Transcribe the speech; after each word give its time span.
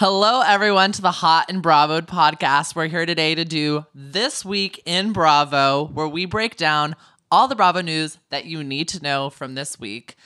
Hello, 0.00 0.40
everyone, 0.40 0.92
to 0.92 1.02
the 1.02 1.10
Hot 1.10 1.50
and 1.50 1.60
Bravo 1.60 2.00
podcast. 2.00 2.74
We're 2.74 2.86
here 2.86 3.04
today 3.04 3.34
to 3.34 3.44
do 3.44 3.84
This 3.94 4.46
Week 4.46 4.82
in 4.86 5.12
Bravo, 5.12 5.88
where 5.92 6.08
we 6.08 6.24
break 6.24 6.56
down 6.56 6.96
all 7.30 7.48
the 7.48 7.54
Bravo 7.54 7.82
news 7.82 8.16
that 8.30 8.46
you 8.46 8.64
need 8.64 8.88
to 8.88 9.02
know 9.02 9.28
from 9.28 9.56
this 9.56 9.78
week. 9.78 10.16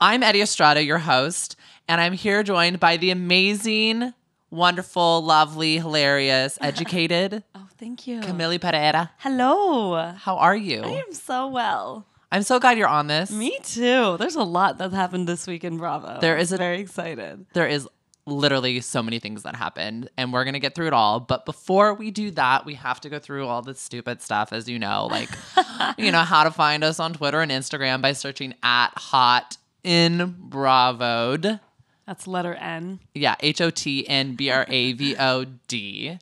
I'm 0.00 0.22
Eddie 0.22 0.40
Estrada, 0.40 0.82
your 0.82 1.00
host, 1.00 1.56
and 1.86 2.00
I'm 2.00 2.14
here 2.14 2.42
joined 2.42 2.80
by 2.80 2.96
the 2.96 3.10
amazing, 3.10 4.14
wonderful, 4.50 5.20
lovely, 5.20 5.76
hilarious, 5.76 6.56
educated 6.62 7.44
Oh, 7.54 7.68
thank 7.76 8.06
you. 8.06 8.22
Camille 8.22 8.58
Pereira. 8.58 9.10
Hello. 9.18 10.14
How 10.16 10.38
are 10.38 10.56
you? 10.56 10.80
I 10.80 11.02
am 11.06 11.12
so 11.12 11.48
well. 11.48 12.06
I'm 12.32 12.42
so 12.42 12.58
glad 12.58 12.78
you're 12.78 12.88
on 12.88 13.08
this. 13.08 13.30
Me 13.30 13.58
too. 13.62 14.16
There's 14.16 14.36
a 14.36 14.42
lot 14.42 14.78
that 14.78 14.92
happened 14.92 15.26
this 15.28 15.46
week 15.46 15.64
in 15.64 15.76
Bravo. 15.76 16.18
There 16.18 16.38
is 16.38 16.50
a- 16.50 16.56
very 16.56 16.80
excited. 16.80 17.44
there 17.52 17.68
is 17.68 17.86
literally 18.28 18.80
so 18.80 19.02
many 19.02 19.18
things 19.18 19.42
that 19.42 19.56
happened 19.56 20.08
and 20.16 20.32
we're 20.32 20.44
going 20.44 20.54
to 20.54 20.60
get 20.60 20.74
through 20.74 20.86
it 20.86 20.92
all. 20.92 21.20
But 21.20 21.44
before 21.44 21.94
we 21.94 22.10
do 22.10 22.30
that 22.32 22.66
we 22.66 22.74
have 22.74 23.00
to 23.00 23.08
go 23.08 23.18
through 23.18 23.46
all 23.46 23.62
the 23.62 23.74
stupid 23.74 24.20
stuff 24.22 24.52
as 24.52 24.68
you 24.68 24.78
know 24.78 25.08
like 25.10 25.30
you 25.98 26.12
know 26.12 26.20
how 26.20 26.44
to 26.44 26.50
find 26.50 26.84
us 26.84 27.00
on 27.00 27.14
twitter 27.14 27.40
and 27.40 27.50
instagram 27.50 28.02
by 28.02 28.12
searching 28.12 28.54
at 28.62 28.90
hot 28.96 29.56
in 29.82 30.36
bravoed. 30.48 31.60
That's 32.06 32.26
letter 32.26 32.54
N. 32.54 33.00
yeah 33.14 33.36
h-o-t-n-b-r-a-v-o-d 33.40 36.18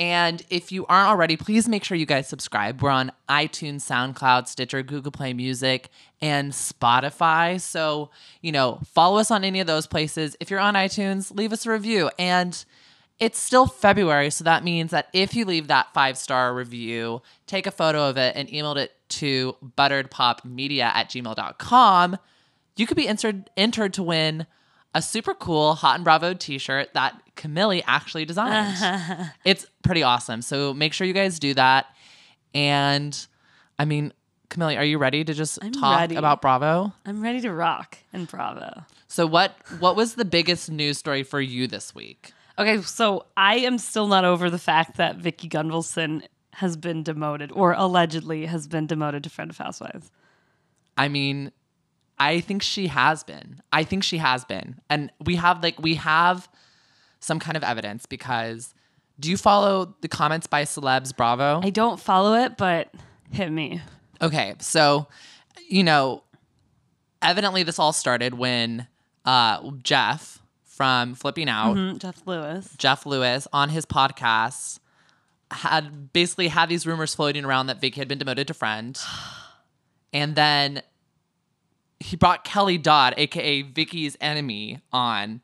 and 0.00 0.42
if 0.50 0.72
you 0.72 0.86
aren't 0.86 1.10
already 1.10 1.36
please 1.36 1.68
make 1.68 1.84
sure 1.84 1.96
you 1.96 2.06
guys 2.06 2.26
subscribe. 2.26 2.82
We're 2.82 2.90
on 2.90 3.12
itunes 3.28 3.82
soundcloud 3.82 4.48
stitcher 4.48 4.82
google 4.82 5.12
play 5.12 5.32
music 5.32 5.90
and 6.20 6.52
spotify. 6.52 7.60
So 7.60 8.10
you 8.40 8.50
know 8.50 8.80
follow 8.86 9.18
us 9.18 9.30
on 9.30 9.44
any 9.44 9.60
of 9.60 9.68
those 9.68 9.86
places. 9.86 10.36
If 10.40 10.50
you're 10.50 10.58
on 10.58 10.74
itunes 10.74 11.36
leave 11.36 11.52
us 11.52 11.66
a 11.66 11.70
review. 11.70 12.10
And 12.18 12.64
it's 13.20 13.38
still 13.38 13.66
February, 13.66 14.30
so 14.30 14.44
that 14.44 14.64
means 14.64 14.92
that 14.92 15.08
if 15.12 15.34
you 15.34 15.44
leave 15.44 15.68
that 15.68 15.92
five 15.92 16.16
star 16.16 16.54
review, 16.54 17.20
take 17.46 17.66
a 17.66 17.70
photo 17.70 18.08
of 18.08 18.16
it 18.16 18.34
and 18.34 18.48
emailed 18.48 18.78
it 18.78 18.92
to 19.10 19.56
butteredpopmedia 19.76 20.84
at 20.84 21.10
gmail.com, 21.10 22.16
you 22.76 22.86
could 22.86 22.96
be 22.96 23.06
entered, 23.06 23.50
entered 23.58 23.92
to 23.94 24.02
win 24.02 24.46
a 24.94 25.02
super 25.02 25.34
cool 25.34 25.74
Hot 25.74 25.96
and 25.96 26.04
Bravo 26.04 26.34
t 26.34 26.58
shirt 26.58 26.92
that 26.94 27.20
Camille 27.36 27.82
actually 27.86 28.24
designed. 28.24 28.76
it's 29.44 29.66
pretty 29.82 30.02
awesome. 30.02 30.42
So 30.42 30.74
make 30.74 30.92
sure 30.92 31.06
you 31.06 31.12
guys 31.12 31.38
do 31.38 31.54
that. 31.54 31.86
And 32.54 33.26
I 33.78 33.84
mean, 33.84 34.12
Camille, 34.48 34.76
are 34.76 34.84
you 34.84 34.98
ready 34.98 35.24
to 35.24 35.32
just 35.32 35.58
I'm 35.62 35.72
talk 35.72 36.00
ready. 36.00 36.16
about 36.16 36.42
Bravo? 36.42 36.92
I'm 37.06 37.22
ready 37.22 37.40
to 37.42 37.52
rock 37.52 37.98
in 38.12 38.24
Bravo. 38.24 38.84
So 39.06 39.26
what 39.26 39.54
what 39.78 39.96
was 39.96 40.14
the 40.14 40.24
biggest 40.24 40.70
news 40.70 40.98
story 40.98 41.22
for 41.22 41.40
you 41.40 41.66
this 41.66 41.94
week? 41.94 42.32
Okay, 42.58 42.82
so 42.82 43.26
I 43.36 43.56
am 43.58 43.78
still 43.78 44.06
not 44.06 44.24
over 44.24 44.50
the 44.50 44.58
fact 44.58 44.96
that 44.98 45.16
Vicki 45.16 45.48
Gunvalson 45.48 46.22
has 46.54 46.76
been 46.76 47.02
demoted, 47.02 47.50
or 47.54 47.72
allegedly 47.72 48.44
has 48.46 48.68
been 48.68 48.86
demoted 48.86 49.24
to 49.24 49.30
Friend 49.30 49.50
of 49.50 49.56
Housewives. 49.56 50.10
I 50.98 51.08
mean, 51.08 51.52
I 52.20 52.40
think 52.40 52.62
she 52.62 52.86
has 52.88 53.24
been. 53.24 53.62
I 53.72 53.82
think 53.82 54.04
she 54.04 54.18
has 54.18 54.44
been. 54.44 54.80
And 54.90 55.10
we 55.24 55.36
have 55.36 55.62
like 55.62 55.80
we 55.80 55.94
have 55.96 56.48
some 57.18 57.40
kind 57.40 57.56
of 57.56 57.64
evidence 57.64 58.06
because 58.06 58.74
do 59.18 59.30
you 59.30 59.36
follow 59.36 59.94
the 60.02 60.08
comments 60.08 60.46
by 60.46 60.62
celebs 60.64 61.16
Bravo? 61.16 61.60
I 61.64 61.70
don't 61.70 61.98
follow 61.98 62.34
it, 62.34 62.56
but 62.56 62.92
hit 63.32 63.50
me. 63.50 63.80
Okay, 64.22 64.54
so 64.60 65.08
you 65.68 65.82
know, 65.82 66.22
evidently 67.22 67.62
this 67.62 67.78
all 67.78 67.92
started 67.92 68.34
when 68.34 68.86
uh 69.24 69.70
Jeff 69.82 70.38
from 70.64 71.14
Flipping 71.14 71.48
Out, 71.48 71.76
Mm, 71.76 71.98
Jeff 71.98 72.22
Lewis. 72.26 72.74
Jeff 72.78 73.04
Lewis 73.06 73.48
on 73.52 73.70
his 73.70 73.84
podcast 73.86 74.78
had 75.50 76.12
basically 76.12 76.48
had 76.48 76.68
these 76.68 76.86
rumors 76.86 77.14
floating 77.14 77.44
around 77.44 77.66
that 77.66 77.80
Vicki 77.80 78.00
had 78.00 78.08
been 78.08 78.18
demoted 78.18 78.46
to 78.48 78.54
friend. 78.54 78.98
And 80.12 80.34
then 80.34 80.82
he 82.00 82.16
brought 82.16 82.44
Kelly 82.44 82.78
Dodd, 82.78 83.14
aka 83.16 83.62
Vicki's 83.62 84.16
enemy, 84.20 84.80
on, 84.92 85.40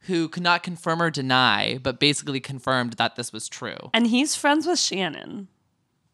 who 0.00 0.28
could 0.28 0.42
not 0.42 0.62
confirm 0.62 1.00
or 1.00 1.10
deny, 1.10 1.78
but 1.82 2.00
basically 2.00 2.40
confirmed 2.40 2.94
that 2.94 3.16
this 3.16 3.32
was 3.32 3.48
true. 3.48 3.76
And 3.94 4.06
he's 4.08 4.34
friends 4.34 4.66
with 4.66 4.78
Shannon. 4.78 5.48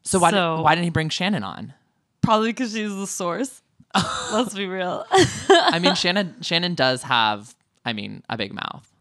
So 0.03 0.19
why 0.19 0.31
So- 0.31 0.57
did, 0.57 0.63
why 0.63 0.75
didn't 0.75 0.85
he 0.85 0.89
bring 0.91 1.09
Shannon 1.09 1.43
on? 1.43 1.73
Probably 2.21 2.49
because 2.49 2.73
she's 2.73 2.93
the 2.95 3.07
source. 3.07 3.61
Let's 4.31 4.53
be 4.53 4.67
real. 4.67 5.05
I 5.49 5.79
mean, 5.79 5.95
Shannon 5.95 6.35
Shannon 6.41 6.75
does 6.75 7.03
have, 7.03 7.55
I 7.85 7.93
mean, 7.93 8.21
a 8.29 8.37
big 8.37 8.53
mouth. 8.53 8.91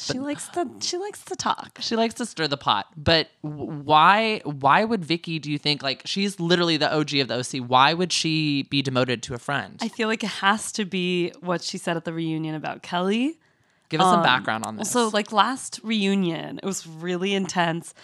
She 0.00 0.18
likes 0.20 0.48
to 0.50 0.68
she 0.80 0.96
likes 0.96 1.24
to 1.24 1.34
talk. 1.34 1.78
She 1.80 1.96
likes 1.96 2.14
to 2.14 2.26
stir 2.26 2.46
the 2.46 2.56
pot, 2.56 2.86
but 2.96 3.28
why? 3.42 4.40
Why 4.44 4.84
would 4.84 5.04
Vicki? 5.04 5.38
Do 5.38 5.50
you 5.50 5.58
think 5.58 5.82
like 5.82 6.02
she's 6.04 6.38
literally 6.38 6.76
the 6.76 6.92
OG 6.94 7.14
of 7.16 7.28
the 7.28 7.34
OC? 7.38 7.68
Why 7.68 7.94
would 7.94 8.12
she 8.12 8.62
be 8.64 8.82
demoted 8.82 9.22
to 9.24 9.34
a 9.34 9.38
friend? 9.38 9.78
I 9.82 9.88
feel 9.88 10.08
like 10.08 10.22
it 10.22 10.28
has 10.28 10.70
to 10.72 10.84
be 10.84 11.32
what 11.40 11.62
she 11.62 11.78
said 11.78 11.96
at 11.96 12.04
the 12.04 12.12
reunion 12.12 12.54
about 12.54 12.82
Kelly. 12.82 13.38
Give 13.88 14.00
us 14.00 14.06
some 14.06 14.20
Um, 14.20 14.22
background 14.22 14.66
on 14.66 14.76
this. 14.76 14.90
So, 14.90 15.08
like 15.08 15.32
last 15.32 15.80
reunion, 15.82 16.60
it 16.62 16.66
was 16.66 16.86
really 16.86 17.34
intense. 17.34 17.94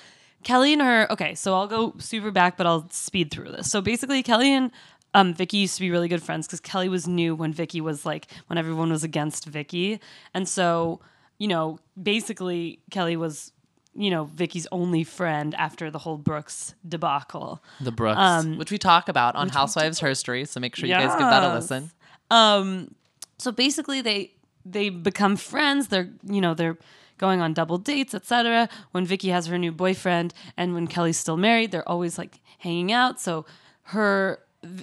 Kelly 0.42 0.72
and 0.72 0.82
her, 0.82 1.10
okay, 1.12 1.34
so 1.34 1.54
I'll 1.54 1.66
go 1.66 1.94
super 1.98 2.30
back, 2.30 2.56
but 2.56 2.66
I'll 2.66 2.88
speed 2.90 3.30
through 3.30 3.50
this. 3.52 3.70
So 3.70 3.80
basically, 3.80 4.22
Kelly 4.22 4.52
and 4.52 4.70
um, 5.14 5.32
Vicki 5.34 5.58
used 5.58 5.74
to 5.76 5.80
be 5.80 5.90
really 5.90 6.08
good 6.08 6.22
friends 6.22 6.46
because 6.46 6.60
Kelly 6.60 6.88
was 6.88 7.06
new 7.06 7.34
when 7.34 7.52
Vicki 7.52 7.80
was 7.80 8.04
like, 8.04 8.26
when 8.48 8.58
everyone 8.58 8.90
was 8.90 9.04
against 9.04 9.44
Vicki. 9.46 10.00
And 10.34 10.48
so, 10.48 11.00
you 11.38 11.48
know, 11.48 11.78
basically, 12.00 12.80
Kelly 12.90 13.16
was, 13.16 13.52
you 13.94 14.10
know, 14.10 14.24
Vicki's 14.24 14.66
only 14.72 15.04
friend 15.04 15.54
after 15.54 15.90
the 15.90 15.98
whole 15.98 16.16
Brooks 16.16 16.74
debacle. 16.86 17.62
the 17.80 17.92
Brooks, 17.92 18.18
um, 18.18 18.58
which 18.58 18.70
we 18.70 18.78
talk 18.78 19.08
about 19.08 19.36
on 19.36 19.48
Housewives 19.48 20.00
History, 20.00 20.44
so 20.44 20.60
make 20.60 20.76
sure 20.76 20.88
you 20.88 20.94
guys 20.94 21.10
give 21.12 21.20
that 21.20 21.42
a 21.42 21.54
listen. 21.54 21.90
Um, 22.30 22.94
so 23.38 23.52
basically, 23.52 24.00
they 24.00 24.32
they 24.64 24.88
become 24.88 25.36
friends. 25.36 25.88
They're 25.88 26.10
you 26.24 26.40
know 26.40 26.54
they're 26.54 26.78
going 27.18 27.40
on 27.40 27.52
double 27.52 27.78
dates, 27.78 28.14
etc. 28.14 28.68
When 28.92 29.06
Vicki 29.06 29.28
has 29.28 29.46
her 29.46 29.58
new 29.58 29.72
boyfriend, 29.72 30.34
and 30.56 30.74
when 30.74 30.86
Kelly's 30.86 31.18
still 31.18 31.36
married, 31.36 31.70
they're 31.70 31.88
always 31.88 32.18
like 32.18 32.40
hanging 32.58 32.92
out. 32.92 33.20
So 33.20 33.44
her 33.88 34.40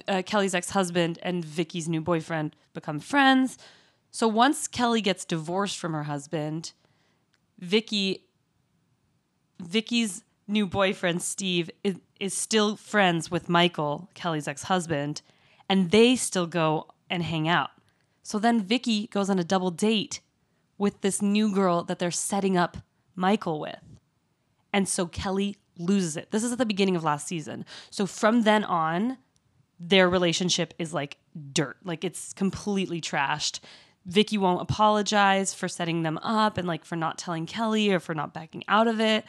uh, 0.08 0.22
Kelly's 0.24 0.54
ex 0.54 0.70
husband 0.70 1.18
and 1.22 1.44
Vicki's 1.44 1.88
new 1.88 2.00
boyfriend 2.00 2.56
become 2.74 3.00
friends. 3.00 3.58
So 4.12 4.28
once 4.28 4.68
Kelly 4.68 5.00
gets 5.00 5.24
divorced 5.24 5.78
from 5.78 5.94
her 5.94 6.04
husband, 6.04 6.72
Vicki 7.58 8.24
Vicki's 9.58 10.22
new 10.46 10.66
boyfriend 10.66 11.22
Steve 11.22 11.70
is, 11.82 11.96
is 12.20 12.34
still 12.34 12.76
friends 12.76 13.30
with 13.30 13.48
Michael, 13.48 14.10
Kelly's 14.14 14.48
ex-husband, 14.48 15.22
and 15.68 15.90
they 15.90 16.16
still 16.16 16.46
go 16.46 16.88
and 17.08 17.22
hang 17.22 17.48
out. 17.48 17.70
So 18.22 18.38
then 18.38 18.60
Vicki 18.60 19.06
goes 19.06 19.30
on 19.30 19.38
a 19.38 19.44
double 19.44 19.70
date 19.70 20.20
with 20.78 21.00
this 21.00 21.22
new 21.22 21.54
girl 21.54 21.84
that 21.84 21.98
they're 21.98 22.10
setting 22.10 22.56
up 22.56 22.76
Michael 23.14 23.60
with. 23.60 23.78
And 24.72 24.88
so 24.88 25.06
Kelly 25.06 25.56
loses 25.78 26.16
it. 26.16 26.30
This 26.32 26.42
is 26.42 26.52
at 26.52 26.58
the 26.58 26.66
beginning 26.66 26.96
of 26.96 27.04
last 27.04 27.26
season. 27.26 27.64
So 27.90 28.06
from 28.06 28.42
then 28.42 28.64
on, 28.64 29.18
their 29.78 30.08
relationship 30.08 30.74
is 30.78 30.92
like 30.92 31.18
dirt. 31.52 31.76
Like 31.84 32.04
it's 32.04 32.32
completely 32.32 33.00
trashed. 33.00 33.60
Vicki 34.06 34.38
won't 34.38 34.60
apologize 34.60 35.54
for 35.54 35.68
setting 35.68 36.02
them 36.02 36.18
up 36.18 36.58
and 36.58 36.66
like 36.66 36.84
for 36.84 36.96
not 36.96 37.18
telling 37.18 37.46
Kelly 37.46 37.90
or 37.90 38.00
for 38.00 38.14
not 38.14 38.34
backing 38.34 38.64
out 38.68 38.88
of 38.88 39.00
it. 39.00 39.24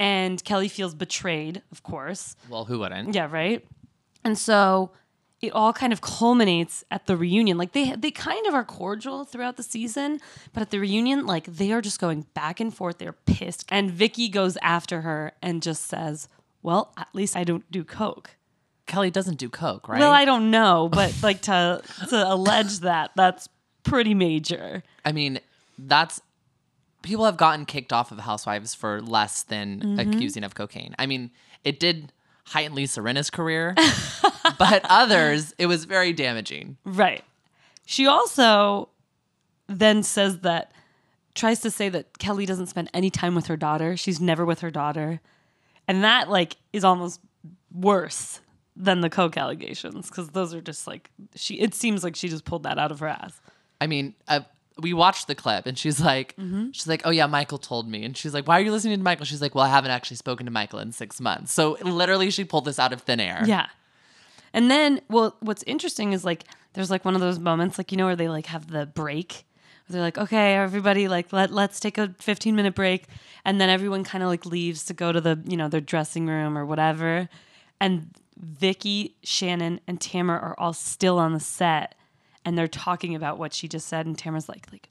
And 0.00 0.42
Kelly 0.44 0.68
feels 0.68 0.94
betrayed, 0.94 1.62
of 1.72 1.82
course. 1.82 2.36
Well, 2.48 2.64
who 2.64 2.78
wouldn't? 2.80 3.14
Yeah, 3.14 3.28
right. 3.30 3.66
And 4.24 4.38
so 4.38 4.92
it 5.40 5.52
all 5.52 5.72
kind 5.72 5.92
of 5.92 6.00
culminates 6.00 6.84
at 6.90 7.06
the 7.06 7.16
reunion. 7.16 7.58
Like 7.58 7.72
they 7.72 7.92
they 7.92 8.10
kind 8.10 8.46
of 8.46 8.54
are 8.54 8.64
cordial 8.64 9.24
throughout 9.24 9.56
the 9.56 9.62
season, 9.62 10.20
but 10.52 10.62
at 10.62 10.70
the 10.70 10.80
reunion, 10.80 11.26
like 11.26 11.44
they 11.46 11.72
are 11.72 11.80
just 11.80 12.00
going 12.00 12.26
back 12.34 12.60
and 12.60 12.74
forth. 12.74 12.98
They're 12.98 13.12
pissed, 13.12 13.64
and 13.68 13.90
Vicki 13.90 14.28
goes 14.28 14.58
after 14.62 15.02
her 15.02 15.32
and 15.40 15.62
just 15.62 15.86
says, 15.86 16.28
"Well, 16.62 16.92
at 16.96 17.08
least 17.12 17.36
I 17.36 17.44
don't 17.44 17.70
do 17.70 17.84
coke." 17.84 18.30
Kelly 18.86 19.10
doesn't 19.10 19.38
do 19.38 19.48
coke, 19.48 19.88
right? 19.88 20.00
Well, 20.00 20.10
I 20.10 20.24
don't 20.24 20.50
know, 20.50 20.88
but 20.90 21.14
like 21.22 21.42
to 21.42 21.82
to 22.08 22.32
allege 22.32 22.80
that 22.80 23.12
that's 23.14 23.48
pretty 23.84 24.14
major. 24.14 24.82
I 25.04 25.12
mean, 25.12 25.40
that's 25.78 26.20
people 27.02 27.24
have 27.24 27.36
gotten 27.36 27.64
kicked 27.64 27.92
off 27.92 28.10
of 28.12 28.18
Housewives 28.18 28.74
for 28.74 29.00
less 29.02 29.42
than 29.42 29.80
Mm-hmm. 29.80 29.98
accusing 30.14 30.44
of 30.44 30.54
cocaine. 30.54 30.94
I 30.98 31.06
mean, 31.06 31.30
it 31.64 31.78
did 31.80 32.12
heighten 32.46 32.74
Lisa 32.74 33.00
Rinna's 33.02 33.30
career, 33.30 33.74
but 34.58 34.84
others, 34.88 35.54
it 35.58 35.66
was 35.66 35.84
very 35.84 36.12
damaging. 36.12 36.76
Right. 36.84 37.22
She 37.86 38.06
also 38.06 38.88
then 39.68 40.02
says 40.02 40.40
that 40.40 40.72
tries 41.34 41.60
to 41.60 41.70
say 41.70 41.88
that 41.90 42.18
Kelly 42.18 42.46
doesn't 42.46 42.66
spend 42.68 42.90
any 42.92 43.10
time 43.10 43.34
with 43.34 43.46
her 43.46 43.56
daughter. 43.56 43.96
She's 43.96 44.20
never 44.20 44.44
with 44.44 44.60
her 44.60 44.70
daughter. 44.70 45.20
And 45.86 46.02
that 46.04 46.28
like 46.28 46.56
is 46.72 46.84
almost 46.84 47.20
worse 47.72 48.40
than 48.76 49.00
the 49.00 49.10
coke 49.10 49.36
allegations 49.36 50.08
because 50.08 50.28
those 50.30 50.54
are 50.54 50.60
just 50.60 50.86
like 50.86 51.10
she 51.34 51.54
it 51.60 51.74
seems 51.74 52.02
like 52.04 52.14
she 52.16 52.28
just 52.28 52.44
pulled 52.44 52.62
that 52.62 52.78
out 52.78 52.90
of 52.92 53.00
her 53.00 53.08
ass. 53.08 53.40
I 53.80 53.86
mean, 53.86 54.14
uh, 54.26 54.40
we 54.80 54.92
watched 54.92 55.26
the 55.26 55.34
clip 55.34 55.66
and 55.66 55.76
she's 55.76 56.00
like 56.00 56.36
Mm-hmm. 56.36 56.70
she's 56.70 56.86
like 56.86 57.02
oh 57.04 57.10
yeah 57.10 57.26
michael 57.26 57.58
told 57.58 57.88
me. 57.88 58.04
And 58.04 58.16
she's 58.16 58.32
like 58.32 58.46
why 58.46 58.58
are 58.58 58.62
you 58.62 58.70
listening 58.72 58.96
to 58.98 59.02
michael? 59.04 59.24
She's 59.26 59.42
like 59.42 59.54
well 59.54 59.64
i 59.64 59.68
haven't 59.68 59.90
actually 59.90 60.18
spoken 60.18 60.46
to 60.46 60.52
michael 60.52 60.78
in 60.78 60.92
six 60.92 61.20
months. 61.20 61.52
So 61.52 61.76
literally 61.82 62.30
she 62.30 62.44
pulled 62.44 62.64
this 62.64 62.78
out 62.78 62.92
of 62.92 63.02
thin 63.02 63.18
air. 63.20 63.42
Yeah. 63.46 63.66
And 64.54 64.70
then, 64.70 65.00
well, 65.10 65.36
what's 65.40 65.62
interesting 65.64 66.12
is 66.12 66.24
like 66.24 66.44
there's 66.74 66.90
like 66.90 67.04
one 67.04 67.14
of 67.14 67.20
those 67.20 67.38
moments, 67.38 67.76
like 67.76 67.90
you 67.92 67.98
know, 67.98 68.06
where 68.06 68.16
they 68.16 68.28
like 68.28 68.46
have 68.46 68.70
the 68.70 68.86
break. 68.86 69.44
They're 69.90 70.02
like, 70.02 70.18
okay, 70.18 70.54
everybody, 70.54 71.08
like 71.08 71.32
let 71.32 71.50
let's 71.50 71.80
take 71.80 71.96
a 71.98 72.14
15 72.18 72.54
minute 72.54 72.74
break, 72.74 73.06
and 73.44 73.60
then 73.60 73.68
everyone 73.70 74.04
kind 74.04 74.22
of 74.22 74.28
like 74.28 74.44
leaves 74.46 74.84
to 74.84 74.94
go 74.94 75.12
to 75.12 75.20
the 75.20 75.40
you 75.46 75.56
know 75.56 75.68
their 75.68 75.80
dressing 75.80 76.26
room 76.26 76.56
or 76.58 76.64
whatever, 76.66 77.28
and 77.80 78.10
Vicki, 78.38 79.16
Shannon, 79.22 79.80
and 79.86 80.00
Tamara 80.00 80.38
are 80.40 80.54
all 80.58 80.72
still 80.74 81.18
on 81.18 81.32
the 81.32 81.40
set, 81.40 81.94
and 82.48 82.56
they're 82.56 82.66
talking 82.86 83.14
about 83.14 83.38
what 83.38 83.52
she 83.52 83.68
just 83.68 83.86
said, 83.88 84.06
and 84.06 84.16
Tamara's 84.16 84.48
like, 84.48 84.66
like. 84.72 84.88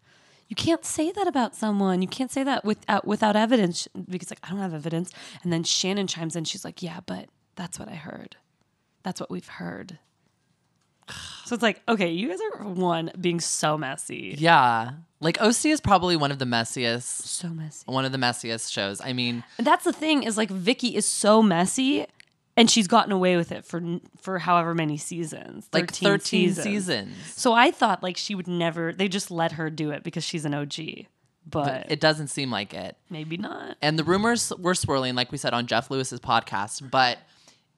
You 0.49 0.55
can't 0.55 0.85
say 0.85 1.11
that 1.11 1.27
about 1.27 1.55
someone. 1.55 2.01
You 2.01 2.07
can't 2.07 2.31
say 2.31 2.41
that 2.43 2.63
without 2.63 2.99
uh, 2.99 3.01
without 3.03 3.35
evidence 3.35 3.85
because 4.09 4.29
like 4.31 4.39
I 4.43 4.49
don't 4.49 4.59
have 4.59 4.73
evidence. 4.73 5.11
And 5.43 5.51
then 5.51 5.63
Shannon 5.65 6.07
chimes 6.07 6.37
in. 6.37 6.45
She's 6.45 6.63
like, 6.63 6.81
"Yeah, 6.81 6.99
but 7.05 7.25
that's 7.55 7.77
what 7.77 7.89
I 7.89 7.95
heard." 7.95 8.37
That's 9.03 9.19
what 9.19 9.29
we've 9.29 9.47
heard. 9.47 9.99
So 11.45 11.53
it's 11.53 11.63
like, 11.63 11.81
okay, 11.87 12.11
you 12.11 12.29
guys 12.29 12.39
are 12.55 12.65
one 12.65 13.11
being 13.19 13.39
so 13.41 13.77
messy. 13.77 14.35
yeah 14.37 14.91
like 15.19 15.41
oc 15.41 15.65
is 15.65 15.81
probably 15.81 16.15
one 16.15 16.31
of 16.31 16.39
the 16.39 16.45
messiest 16.45 17.23
So 17.25 17.47
messy. 17.49 17.83
one 17.85 18.05
of 18.05 18.11
the 18.11 18.17
messiest 18.17 18.71
shows 18.71 18.99
i 19.01 19.13
mean 19.13 19.43
And 19.57 19.65
that's 19.65 19.83
the 19.85 19.93
thing 19.93 20.23
is 20.23 20.37
like 20.37 20.49
Vicki 20.51 20.95
is 20.95 21.05
so 21.07 21.41
messy 21.41 22.05
and 22.57 22.69
she's 22.69 22.87
gotten 22.87 23.11
away 23.13 23.37
with 23.37 23.51
it 23.53 23.63
for 23.63 23.81
for 24.19 24.39
however 24.39 24.73
many 24.75 24.97
seasons. 24.97 25.69
like 25.71 25.93
13 25.93 26.53
seasons, 26.55 27.15
So 27.35 27.53
I 27.53 27.71
thought 27.71 28.03
like 28.03 28.17
she 28.17 28.35
would 28.35 28.47
never 28.47 28.91
they 28.91 29.07
just 29.07 29.31
let 29.31 29.53
her 29.53 29.69
do 29.69 29.91
it 29.91 30.03
because 30.03 30.23
she's 30.23 30.43
an 30.43 30.53
OG. 30.53 31.05
But, 31.49 31.89
it 31.89 32.01
doesn't 32.01 32.27
seem 32.27 32.51
like 32.51 32.73
it 32.73 32.97
maybe 33.09 33.37
not. 33.37 33.77
and 33.81 33.97
the 33.97 34.03
rumors 34.03 34.51
were 34.59 34.75
swirling 34.75 35.15
like 35.15 35.31
we 35.31 35.37
said 35.37 35.53
on 35.53 35.65
jeff 35.65 35.89
lewis's 35.89 36.19
podcast 36.19 36.91
but 36.91 37.19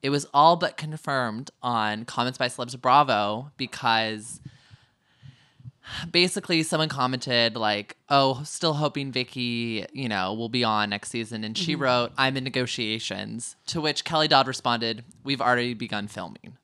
it 0.02 0.10
was 0.10 0.26
all 0.34 0.56
but 0.56 0.76
confirmed 0.76 1.52
on 1.62 2.04
comments 2.06 2.40
by 2.40 2.48
celebs 2.48 2.82
bravo 2.82 3.52
because 3.58 4.42
basically 6.12 6.64
someone 6.64 6.90
commented 6.90 7.56
like 7.56 7.96
oh 8.10 8.42
still 8.44 8.74
hoping 8.74 9.12
vicki 9.12 9.86
you 9.94 10.10
know 10.10 10.34
will 10.34 10.50
be 10.50 10.64
on 10.64 10.90
next 10.90 11.10
season 11.10 11.44
and 11.44 11.58
she 11.58 11.76
wrote 11.76 12.12
i'm 12.18 12.38
in 12.38 12.44
negotiations 12.44 13.56
to 13.66 13.82
which 13.82 14.04
kelly 14.04 14.28
dodd 14.28 14.48
responded 14.48 15.04
we've 15.24 15.42
already 15.42 15.74
begun 15.74 16.08
filming 16.08 16.58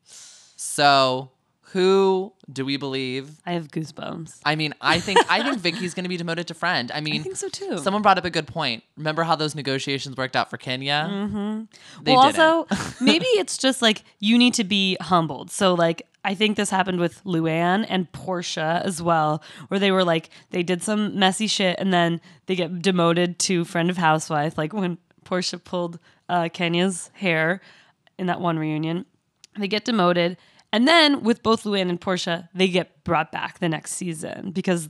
so 0.56 1.30
who 1.76 2.32
do 2.52 2.64
we 2.64 2.78
believe 2.78 3.42
I 3.46 3.52
have 3.52 3.68
goosebumps. 3.68 4.40
I 4.46 4.56
mean, 4.56 4.74
I 4.80 5.02
think 5.02 5.20
I 5.30 5.44
think 5.44 5.58
Vicki's 5.62 5.94
going 5.94 6.06
to 6.06 6.10
be 6.10 6.16
demoted 6.16 6.48
to 6.48 6.54
friend. 6.54 6.90
I 6.94 7.02
mean, 7.02 7.20
I 7.20 7.24
think 7.24 7.36
so 7.36 7.50
too. 7.50 7.80
Someone 7.80 8.02
brought 8.02 8.18
up 8.18 8.24
a 8.24 8.30
good 8.30 8.48
point. 8.48 8.84
Remember 8.96 9.24
how 9.24 9.36
those 9.36 9.56
negotiations 9.56 10.16
worked 10.16 10.38
out 10.38 10.50
for 10.50 10.56
Kenya? 10.56 11.10
Mm-hmm. 11.12 12.04
They 12.04 12.14
well, 12.14 12.22
also, 12.22 12.66
maybe 13.02 13.26
it's 13.26 13.58
just 13.58 13.82
like 13.82 14.04
you 14.20 14.38
need 14.38 14.54
to 14.54 14.64
be 14.64 14.96
humbled. 15.02 15.52
So, 15.52 15.74
like, 15.74 16.08
I 16.26 16.34
think 16.34 16.58
this 16.58 16.72
happened 16.72 17.00
with 17.00 17.24
Luann 17.24 17.86
and 17.88 18.12
Porsha 18.12 18.84
as 18.84 19.00
well, 19.00 19.44
where 19.68 19.80
they 19.80 19.92
were 19.92 20.04
like, 20.04 20.32
they 20.50 20.64
did 20.64 20.82
some 20.82 21.18
messy 21.20 21.46
shit 21.46 21.78
and 21.80 21.94
then 21.94 22.20
they 22.48 22.56
get 22.56 22.82
demoted 22.82 23.38
to 23.40 23.64
friend 23.64 23.92
of 23.92 23.98
housewife. 23.98 24.58
Like 24.58 24.74
when 24.74 24.98
Porsha 25.24 25.64
pulled 25.64 26.00
uh, 26.28 26.50
Kenya's 26.52 27.12
hair 27.14 27.62
in 28.18 28.26
that 28.26 28.42
one 28.42 28.58
reunion, 28.58 29.06
they 29.58 29.68
get 29.68 29.86
demoted. 29.86 30.38
And 30.74 30.88
then 30.88 31.22
with 31.22 31.44
both 31.44 31.64
Luann 31.64 31.90
and 31.90 32.02
Porsha, 32.02 32.50
they 32.56 32.70
get 32.70 33.04
brought 33.04 33.32
back 33.32 33.60
the 33.60 33.70
next 33.70 33.94
season 33.94 34.50
because 34.50 34.90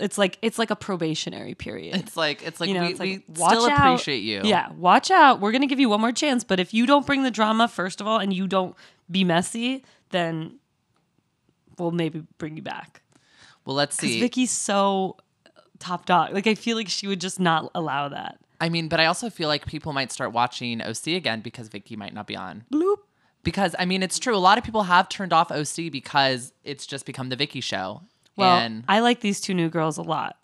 it's 0.00 0.18
like 0.18 0.38
it's 0.42 0.58
like 0.58 0.70
a 0.70 0.76
probationary 0.76 1.54
period 1.54 1.94
it's 1.94 2.16
like 2.16 2.42
it's 2.42 2.58
like 2.58 2.68
you 2.68 2.74
know, 2.74 2.82
we, 2.82 2.88
it's 2.88 2.98
like, 2.98 3.22
we 3.28 3.34
still 3.34 3.70
out. 3.70 3.78
appreciate 3.78 4.22
you. 4.22 4.40
Yeah, 4.42 4.72
watch 4.72 5.10
out. 5.10 5.40
We're 5.40 5.52
gonna 5.52 5.68
give 5.68 5.78
you 5.78 5.88
one 5.88 6.00
more 6.00 6.10
chance, 6.10 6.42
but 6.42 6.58
if 6.58 6.74
you 6.74 6.84
don't 6.84 7.06
bring 7.06 7.22
the 7.22 7.30
drama 7.30 7.68
first 7.68 8.00
of 8.00 8.06
all, 8.06 8.18
and 8.18 8.32
you 8.32 8.48
don't 8.48 8.74
be 9.10 9.24
messy, 9.24 9.84
then 10.10 10.58
we'll 11.78 11.90
maybe 11.90 12.24
bring 12.38 12.56
you 12.56 12.62
back. 12.62 13.02
Well, 13.64 13.76
let's 13.76 13.96
see. 13.96 14.08
Because. 14.08 14.20
Vicki's 14.20 14.50
so 14.50 15.16
uh, 15.46 15.60
top 15.78 16.06
dog. 16.06 16.32
Like 16.32 16.46
I 16.46 16.54
feel 16.54 16.76
like 16.76 16.88
she 16.88 17.06
would 17.06 17.20
just 17.20 17.38
not 17.38 17.70
allow 17.74 18.08
that. 18.08 18.38
I 18.60 18.68
mean, 18.68 18.88
but 18.88 18.98
I 18.98 19.06
also 19.06 19.30
feel 19.30 19.48
like 19.48 19.66
people 19.66 19.92
might 19.92 20.10
start 20.10 20.32
watching 20.32 20.82
OC 20.82 21.08
again 21.08 21.40
because 21.40 21.68
Vicki 21.68 21.94
might 21.96 22.12
not 22.12 22.26
be 22.26 22.36
on. 22.36 22.64
Bloop. 22.72 22.96
Because 23.44 23.74
I 23.78 23.84
mean, 23.84 24.02
it's 24.02 24.18
true. 24.18 24.34
A 24.34 24.38
lot 24.38 24.58
of 24.58 24.64
people 24.64 24.82
have 24.84 25.08
turned 25.08 25.32
off 25.32 25.50
OC 25.52 25.92
because 25.92 26.52
it's 26.64 26.86
just 26.86 27.06
become 27.06 27.28
the 27.28 27.36
Vicki 27.36 27.60
show. 27.60 28.02
Well, 28.36 28.58
and 28.58 28.84
I 28.88 29.00
like 29.00 29.20
these 29.20 29.40
two 29.40 29.54
new 29.54 29.68
girls 29.68 29.96
a 29.96 30.02
lot, 30.02 30.36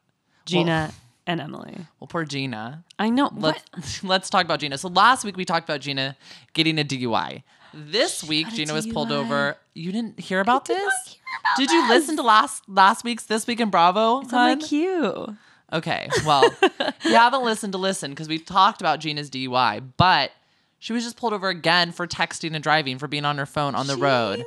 Gina 0.46 0.92
and 1.26 1.40
Emily. 1.40 1.76
well, 2.00 2.08
poor 2.08 2.24
Gina. 2.24 2.84
I 2.98 3.08
know. 3.10 3.30
Let's 3.34 3.62
What? 3.72 4.00
let's 4.02 4.30
talk 4.30 4.44
about 4.44 4.60
Gina. 4.60 4.78
So 4.78 4.88
last 4.88 5.24
week 5.24 5.36
we 5.36 5.44
talked 5.44 5.68
about 5.68 5.80
Gina 5.80 6.16
getting 6.52 6.78
a 6.78 6.84
DUI. 6.84 7.42
This 7.76 8.22
week 8.22 8.48
Gina 8.52 8.72
was 8.72 8.86
pulled 8.86 9.10
over. 9.12 9.56
You 9.74 9.90
didn't 9.92 10.20
hear 10.20 10.40
about 10.40 10.64
did 10.64 10.76
this? 10.76 11.06
hear 11.08 11.20
about 11.40 11.56
did 11.58 11.70
you 11.70 11.80
this. 11.88 12.00
listen 12.00 12.16
to 12.16 12.22
last 12.22 12.68
last 12.68 13.04
week's 13.04 13.24
This 13.26 13.46
Week 13.46 13.60
in 13.60 13.70
Bravo? 13.70 14.20
It's 14.20 14.32
on 14.32 14.58
my 14.58 14.64
queue. 14.64 15.36
Okay, 15.72 16.08
well, 16.24 16.44
you 17.04 17.14
haven't 17.14 17.42
listened 17.42 17.72
to 17.72 17.78
listen 17.78 18.10
because 18.12 18.28
we 18.28 18.38
talked 18.38 18.80
about 18.80 19.00
Gina's 19.00 19.28
DUI, 19.28 19.82
but 19.96 20.30
she 20.78 20.92
was 20.92 21.02
just 21.02 21.16
pulled 21.16 21.32
over 21.32 21.48
again 21.48 21.90
for 21.90 22.06
texting 22.06 22.54
and 22.54 22.62
driving 22.62 22.98
for 22.98 23.08
being 23.08 23.24
on 23.24 23.38
her 23.38 23.46
phone 23.46 23.74
on 23.74 23.86
the 23.88 23.96
road. 23.96 24.44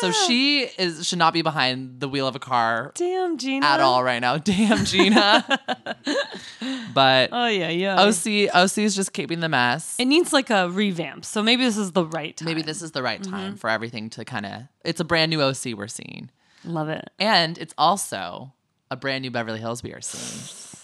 So 0.00 0.12
she 0.12 0.62
is 0.78 1.06
should 1.06 1.18
not 1.18 1.32
be 1.34 1.42
behind 1.42 2.00
the 2.00 2.08
wheel 2.08 2.26
of 2.26 2.34
a 2.36 2.38
car 2.38 2.92
Damn, 2.94 3.36
Gina. 3.38 3.66
at 3.66 3.80
all 3.80 4.02
right 4.02 4.18
now. 4.20 4.38
Damn, 4.38 4.84
Gina. 4.84 5.44
but 6.94 7.30
Oh 7.32 7.46
yeah, 7.46 7.68
yeah. 7.68 8.00
OC 8.00 8.54
OC 8.54 8.78
is 8.78 8.96
just 8.96 9.12
keeping 9.12 9.40
the 9.40 9.48
mess. 9.48 9.96
It 9.98 10.06
needs 10.06 10.32
like 10.32 10.50
a 10.50 10.68
revamp. 10.68 11.24
So 11.24 11.42
maybe 11.42 11.64
this 11.64 11.76
is 11.76 11.92
the 11.92 12.04
right 12.06 12.36
time. 12.36 12.46
Maybe 12.46 12.62
this 12.62 12.82
is 12.82 12.92
the 12.92 13.02
right 13.02 13.20
Mm-hmm. 13.20 13.30
time 13.30 13.56
for 13.56 13.68
everything 13.68 14.08
to 14.10 14.24
kind 14.24 14.46
of. 14.46 14.62
It's 14.84 15.00
a 15.00 15.04
brand 15.04 15.30
new 15.30 15.42
OC 15.42 15.74
we're 15.76 15.88
seeing, 15.88 16.30
Love 16.64 16.88
it. 16.88 17.10
and 17.18 17.58
it's 17.58 17.74
also 17.76 18.52
a 18.90 18.96
brand 18.96 19.22
new 19.22 19.30
Beverly 19.30 19.60
Hills 19.60 19.82
we 19.82 19.92
are 19.92 20.00
seeing. 20.00 20.78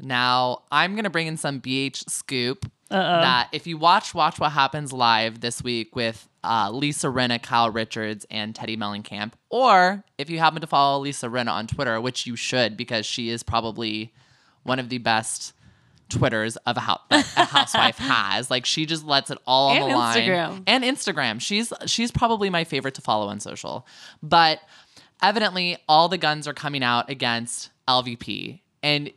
Now 0.00 0.62
I'm 0.70 0.94
gonna 0.96 1.10
bring 1.10 1.26
in 1.26 1.36
some 1.36 1.60
BH 1.60 2.08
scoop 2.10 2.70
that 2.90 3.48
if 3.52 3.66
you 3.66 3.76
watch 3.78 4.14
Watch 4.14 4.38
What 4.40 4.52
Happens 4.52 4.92
live 4.92 5.40
this 5.40 5.62
week 5.62 5.94
with 5.94 6.27
uh, 6.44 6.70
Lisa 6.72 7.08
Rinna, 7.08 7.42
Kyle 7.42 7.70
Richards, 7.70 8.26
and 8.30 8.54
Teddi 8.54 8.76
Mellencamp, 8.78 9.32
or 9.50 10.04
if 10.18 10.30
you 10.30 10.38
happen 10.38 10.60
to 10.60 10.66
follow 10.66 11.00
Lisa 11.00 11.26
Rinna 11.26 11.50
on 11.52 11.66
Twitter, 11.66 12.00
which 12.00 12.26
you 12.26 12.36
should 12.36 12.76
because 12.76 13.04
she 13.06 13.28
is 13.30 13.42
probably 13.42 14.12
one 14.62 14.78
of 14.78 14.88
the 14.88 14.98
best 14.98 15.52
Twitters 16.08 16.56
of 16.58 16.76
a, 16.78 16.80
hou- 16.80 16.96
that 17.10 17.30
a 17.36 17.44
housewife 17.44 17.98
has. 17.98 18.50
Like 18.50 18.64
she 18.64 18.86
just 18.86 19.04
lets 19.04 19.30
it 19.30 19.36
all 19.46 19.70
on 19.70 19.76
And 19.76 19.90
the 19.92 19.96
line. 19.96 20.16
Instagram. 20.18 20.62
And 20.66 20.84
Instagram. 20.84 21.40
She's 21.40 21.70
she's 21.86 22.10
probably 22.10 22.48
my 22.48 22.64
favorite 22.64 22.94
to 22.94 23.02
follow 23.02 23.26
on 23.28 23.40
social. 23.40 23.86
But 24.22 24.60
evidently 25.22 25.76
all 25.86 26.08
the 26.08 26.16
guns 26.16 26.48
are 26.48 26.54
coming 26.54 26.82
out 26.82 27.10
against 27.10 27.68
LVP. 27.86 28.60
And 28.82 29.10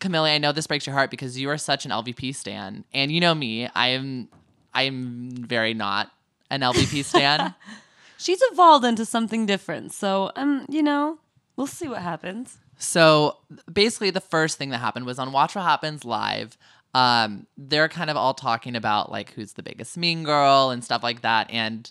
Camille, 0.00 0.24
I 0.24 0.38
know 0.38 0.50
this 0.50 0.66
breaks 0.66 0.86
your 0.86 0.94
heart 0.94 1.10
because 1.12 1.38
you 1.38 1.50
are 1.50 1.58
such 1.58 1.84
an 1.84 1.92
LVP 1.92 2.34
stan. 2.34 2.84
And 2.92 3.12
you 3.12 3.20
know 3.20 3.34
me, 3.34 3.68
I 3.74 3.88
am 3.88 4.28
I 4.74 4.82
am 4.82 5.30
very 5.32 5.72
not 5.74 6.10
an 6.50 6.60
LVP 6.60 7.04
stan. 7.04 7.54
She's 8.18 8.40
evolved 8.50 8.84
into 8.84 9.04
something 9.04 9.46
different. 9.46 9.92
So, 9.92 10.32
um, 10.34 10.66
you 10.68 10.82
know, 10.82 11.18
we'll 11.56 11.66
see 11.66 11.88
what 11.88 12.02
happens. 12.02 12.58
So 12.78 13.36
basically, 13.72 14.10
the 14.10 14.20
first 14.20 14.58
thing 14.58 14.70
that 14.70 14.78
happened 14.78 15.06
was 15.06 15.18
on 15.18 15.32
Watch 15.32 15.54
What 15.54 15.64
Happens 15.64 16.04
Live. 16.04 16.56
Um, 16.94 17.46
they're 17.56 17.88
kind 17.88 18.10
of 18.10 18.16
all 18.16 18.34
talking 18.34 18.74
about 18.74 19.12
like 19.12 19.32
who's 19.32 19.52
the 19.52 19.62
biggest 19.62 19.96
mean 19.96 20.24
girl 20.24 20.70
and 20.70 20.82
stuff 20.82 21.02
like 21.02 21.22
that. 21.22 21.50
And 21.50 21.90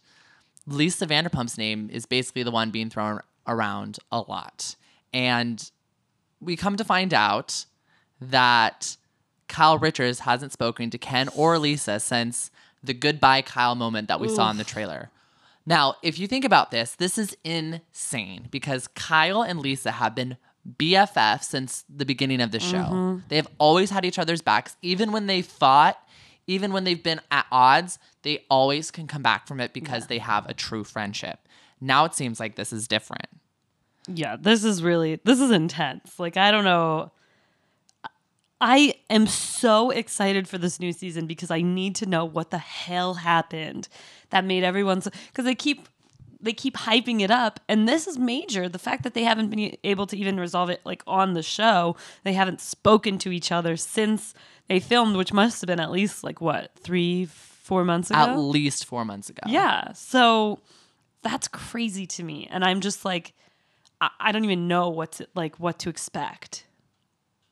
Lisa 0.65 1.05
Vanderpump's 1.05 1.57
name 1.57 1.89
is 1.91 2.05
basically 2.05 2.43
the 2.43 2.51
one 2.51 2.71
being 2.71 2.89
thrown 2.89 3.19
around 3.45 3.99
a 4.11 4.21
lot. 4.21 4.75
And 5.13 5.69
we 6.41 6.55
come 6.55 6.75
to 6.77 6.83
find 6.83 7.13
out 7.13 7.65
that 8.19 8.97
Kyle 9.47 9.77
Richards 9.77 10.19
hasn't 10.19 10.51
spoken 10.51 10.89
to 10.89 10.97
Ken 10.97 11.29
or 11.35 11.57
Lisa 11.57 11.99
since 11.99 12.51
the 12.87 12.93
goodbye 12.93 13.43
Kyle 13.43 13.75
moment 13.75 14.07
that 14.07 14.19
we 14.19 14.29
saw 14.29 14.49
in 14.49 14.57
the 14.57 14.63
trailer. 14.63 15.11
Now, 15.65 15.95
if 16.01 16.17
you 16.17 16.27
think 16.27 16.45
about 16.45 16.71
this, 16.71 16.95
this 16.95 17.17
is 17.17 17.35
insane 17.43 18.47
because 18.49 18.87
Kyle 18.87 19.43
and 19.43 19.59
Lisa 19.59 19.91
have 19.91 20.15
been 20.15 20.37
BFF 20.77 21.43
since 21.43 21.83
the 21.93 22.05
beginning 22.05 22.41
of 22.41 22.51
the 22.51 22.59
show. 22.59 22.77
Mm-hmm. 22.77 23.19
They 23.27 23.35
have 23.35 23.49
always 23.57 23.89
had 23.89 24.05
each 24.05 24.17
other's 24.19 24.41
backs, 24.41 24.75
even 24.81 25.11
when 25.11 25.27
they 25.27 25.41
fought, 25.41 25.97
even 26.47 26.71
when 26.71 26.85
they've 26.85 27.01
been 27.01 27.21
at 27.31 27.45
odds, 27.51 27.99
they 28.23 28.45
always 28.49 28.91
can 28.91 29.07
come 29.07 29.21
back 29.21 29.47
from 29.47 29.59
it 29.59 29.73
because 29.73 30.07
they 30.07 30.19
have 30.19 30.45
a 30.47 30.53
true 30.53 30.83
friendship. 30.83 31.39
Now 31.79 32.05
it 32.05 32.15
seems 32.15 32.39
like 32.39 32.55
this 32.55 32.73
is 32.73 32.87
different. 32.87 33.27
Yeah, 34.07 34.37
this 34.39 34.63
is 34.63 34.81
really 34.81 35.19
this 35.25 35.41
is 35.41 35.51
intense. 35.51 36.17
Like 36.17 36.37
I 36.37 36.51
don't 36.51 36.63
know. 36.63 37.11
I 38.59 38.95
am 39.09 39.27
so 39.27 39.91
excited 39.91 40.47
for 40.47 40.57
this 40.57 40.79
new 40.79 40.91
season 40.91 41.27
because 41.27 41.51
I 41.51 41.61
need 41.61 41.95
to 41.97 42.05
know 42.05 42.25
what 42.25 42.49
the 42.49 42.57
hell 42.57 43.15
happened 43.15 43.87
that 44.31 44.45
made 44.45 44.63
everyone 44.63 45.01
so 45.01 45.11
because 45.27 45.45
they 45.45 45.55
keep 45.55 45.87
they 46.39 46.53
keep 46.53 46.77
hyping 46.77 47.21
it 47.21 47.31
up. 47.31 47.59
And 47.67 47.87
this 47.87 48.07
is 48.07 48.17
major 48.17 48.69
the 48.69 48.79
fact 48.79 49.03
that 49.03 49.13
they 49.13 49.23
haven't 49.23 49.49
been 49.49 49.75
able 49.83 50.05
to 50.07 50.17
even 50.17 50.39
resolve 50.39 50.69
it 50.69 50.81
like 50.85 51.03
on 51.07 51.33
the 51.33 51.43
show. 51.43 51.95
They 52.23 52.33
haven't 52.33 52.61
spoken 52.61 53.17
to 53.19 53.31
each 53.31 53.51
other 53.51 53.75
since 53.75 54.33
they 54.67 54.79
filmed 54.79 55.15
which 55.15 55.33
must 55.33 55.61
have 55.61 55.67
been 55.67 55.79
at 55.79 55.91
least 55.91 56.23
like 56.23 56.41
what 56.41 56.71
three 56.75 57.25
four 57.25 57.83
months 57.83 58.09
ago? 58.09 58.19
At 58.19 58.37
least 58.37 58.85
four 58.85 59.05
months 59.05 59.29
ago. 59.29 59.41
yeah. 59.47 59.93
So 59.93 60.59
that's 61.21 61.47
crazy 61.47 62.05
to 62.05 62.23
me. 62.23 62.47
And 62.49 62.63
i'm 62.63 62.79
just 62.79 63.03
like 63.03 63.33
i, 63.99 64.09
I 64.19 64.31
don't 64.31 64.45
even 64.45 64.67
know 64.67 64.89
what 64.89 65.13
to 65.13 65.27
like 65.35 65.59
what 65.59 65.79
to 65.79 65.89
expect 65.89 66.63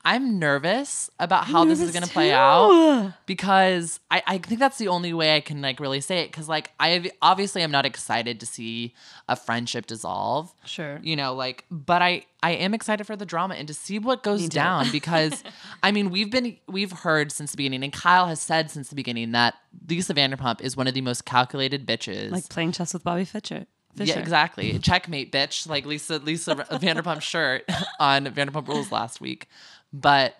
I'm 0.05 0.37
nervous 0.37 1.09
about 1.19 1.45
how 1.45 1.65
this 1.65 1.81
is 1.81 1.91
going 1.91 2.03
to 2.03 2.09
play 2.09 2.31
out 2.31 3.13
because 3.25 3.99
I, 4.11 4.21
I 4.27 4.37
think 4.37 4.59
that's 4.59 4.77
the 4.77 4.87
only 4.87 5.13
way 5.13 5.35
I 5.35 5.39
can 5.39 5.63
like 5.63 5.79
really 5.79 5.99
say 5.99 6.19
it 6.19 6.31
because 6.31 6.47
like 6.47 6.71
I 6.79 7.09
obviously 7.23 7.63
I'm 7.63 7.71
not 7.71 7.87
excited 7.87 8.39
to 8.41 8.45
see 8.45 8.93
a 9.27 9.35
friendship 9.35 9.87
dissolve. 9.87 10.53
Sure. 10.63 10.99
You 11.01 11.15
know, 11.15 11.33
like, 11.33 11.65
but 11.71 12.03
I 12.03 12.27
I 12.43 12.51
am 12.51 12.75
excited 12.75 13.05
for 13.07 13.15
the 13.15 13.25
drama 13.25 13.55
and 13.55 13.67
to 13.67 13.73
see 13.73 13.97
what 13.97 14.21
goes 14.21 14.47
down 14.47 14.91
because 14.91 15.43
I 15.83 15.91
mean 15.91 16.11
we've 16.11 16.29
been 16.29 16.57
we've 16.67 16.91
heard 16.91 17.31
since 17.31 17.49
the 17.49 17.57
beginning 17.57 17.83
and 17.83 17.91
Kyle 17.91 18.27
has 18.27 18.39
said 18.39 18.69
since 18.69 18.89
the 18.89 18.95
beginning 18.95 19.31
that 19.31 19.55
Lisa 19.89 20.13
Vanderpump 20.13 20.61
is 20.61 20.77
one 20.77 20.85
of 20.85 20.93
the 20.93 21.01
most 21.01 21.25
calculated 21.25 21.87
bitches. 21.87 22.29
like 22.29 22.47
playing 22.49 22.73
chess 22.73 22.93
with 22.93 23.03
bobby 23.03 23.25
fischer 23.25 23.65
Fischer. 23.95 24.13
Yeah, 24.13 24.19
exactly. 24.19 24.77
Checkmate, 24.81 25.31
bitch. 25.31 25.67
Like 25.67 25.85
Lisa 25.85 26.17
Lisa 26.17 26.55
Vanderpump 26.71 27.21
shirt 27.21 27.63
on 27.99 28.25
Vanderpump 28.27 28.67
Rules 28.67 28.91
last 28.91 29.21
week. 29.21 29.47
But 29.95 30.35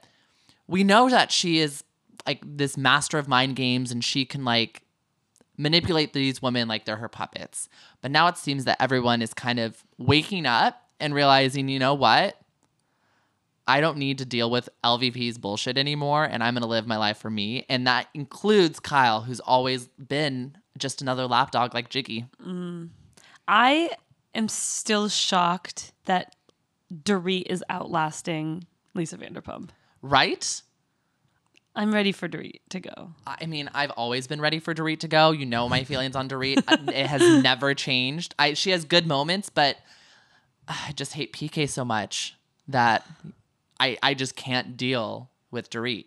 we 0.67 0.83
know 0.83 1.09
that 1.09 1.31
she 1.31 1.59
is 1.59 1.83
like 2.27 2.41
this 2.43 2.75
master 2.75 3.17
of 3.17 3.27
mind 3.27 3.55
games 3.55 3.91
and 3.91 4.03
she 4.03 4.25
can 4.25 4.43
like 4.43 4.81
manipulate 5.57 6.11
these 6.11 6.41
women 6.41 6.67
like 6.67 6.85
they're 6.85 6.97
her 6.97 7.07
puppets. 7.07 7.69
But 8.01 8.11
now 8.11 8.27
it 8.27 8.37
seems 8.37 8.65
that 8.65 8.81
everyone 8.81 9.21
is 9.21 9.33
kind 9.33 9.59
of 9.59 9.83
waking 9.97 10.45
up 10.45 10.81
and 10.99 11.13
realizing, 11.13 11.69
you 11.69 11.79
know 11.79 11.93
what? 11.93 12.37
I 13.67 13.81
don't 13.81 13.97
need 13.97 14.19
to 14.19 14.25
deal 14.25 14.51
with 14.51 14.69
LVP's 14.83 15.37
bullshit 15.37 15.77
anymore 15.77 16.25
and 16.25 16.43
I'm 16.43 16.53
going 16.53 16.61
to 16.61 16.67
live 16.67 16.85
my 16.85 16.97
life 16.97 17.17
for 17.17 17.29
me. 17.29 17.65
And 17.69 17.87
that 17.87 18.07
includes 18.13 18.79
Kyle, 18.79 19.21
who's 19.21 19.39
always 19.39 19.87
been 19.87 20.57
just 20.77 21.01
another 21.01 21.25
lapdog 21.25 21.73
like 21.73 21.89
Giggy. 21.89 22.27
Mm. 22.45 22.89
I 23.47 23.91
am 24.35 24.49
still 24.49 25.07
shocked 25.07 25.93
that 26.05 26.35
Dorit 26.93 27.43
is 27.47 27.63
outlasting 27.69 28.65
Lisa 28.95 29.17
Vanderpump. 29.17 29.69
Right? 30.01 30.61
I'm 31.75 31.93
ready 31.93 32.13
for 32.13 32.29
Dorit 32.29 32.61
to 32.69 32.79
go. 32.79 33.11
I 33.27 33.45
mean, 33.45 33.69
I've 33.73 33.91
always 33.91 34.27
been 34.27 34.39
ready 34.39 34.59
for 34.59 34.73
Dorit 34.73 34.99
to 35.01 35.09
go. 35.09 35.31
You 35.31 35.45
know 35.45 35.67
my 35.67 35.83
feelings 35.83 36.15
on 36.15 36.29
Dorit. 36.29 36.63
it 36.89 37.05
has 37.07 37.43
never 37.43 37.73
changed. 37.73 38.33
I 38.39 38.53
she 38.53 38.71
has 38.71 38.85
good 38.85 39.05
moments, 39.05 39.49
but 39.49 39.77
uh, 40.67 40.75
I 40.87 40.91
just 40.93 41.13
hate 41.13 41.33
PK 41.33 41.69
so 41.69 41.83
much 41.83 42.35
that 42.69 43.05
I 43.79 43.97
I 44.01 44.13
just 44.13 44.35
can't 44.35 44.77
deal 44.77 45.29
with 45.51 45.69
Dorit. 45.69 46.05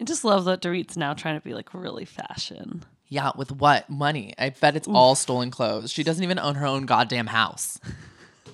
I 0.00 0.04
just 0.04 0.24
love 0.24 0.46
that 0.46 0.62
Dorit's 0.62 0.96
now 0.96 1.12
trying 1.12 1.38
to 1.38 1.44
be 1.44 1.52
like 1.52 1.74
really 1.74 2.06
fashion. 2.06 2.84
Yeah, 3.08 3.32
with 3.36 3.52
what 3.52 3.88
money? 3.90 4.32
I 4.38 4.48
bet 4.48 4.76
it's 4.76 4.88
all 4.88 5.14
stolen 5.14 5.50
clothes. 5.50 5.92
She 5.92 6.02
doesn't 6.02 6.24
even 6.24 6.38
own 6.38 6.54
her 6.54 6.66
own 6.66 6.86
goddamn 6.86 7.26
house. 7.26 7.78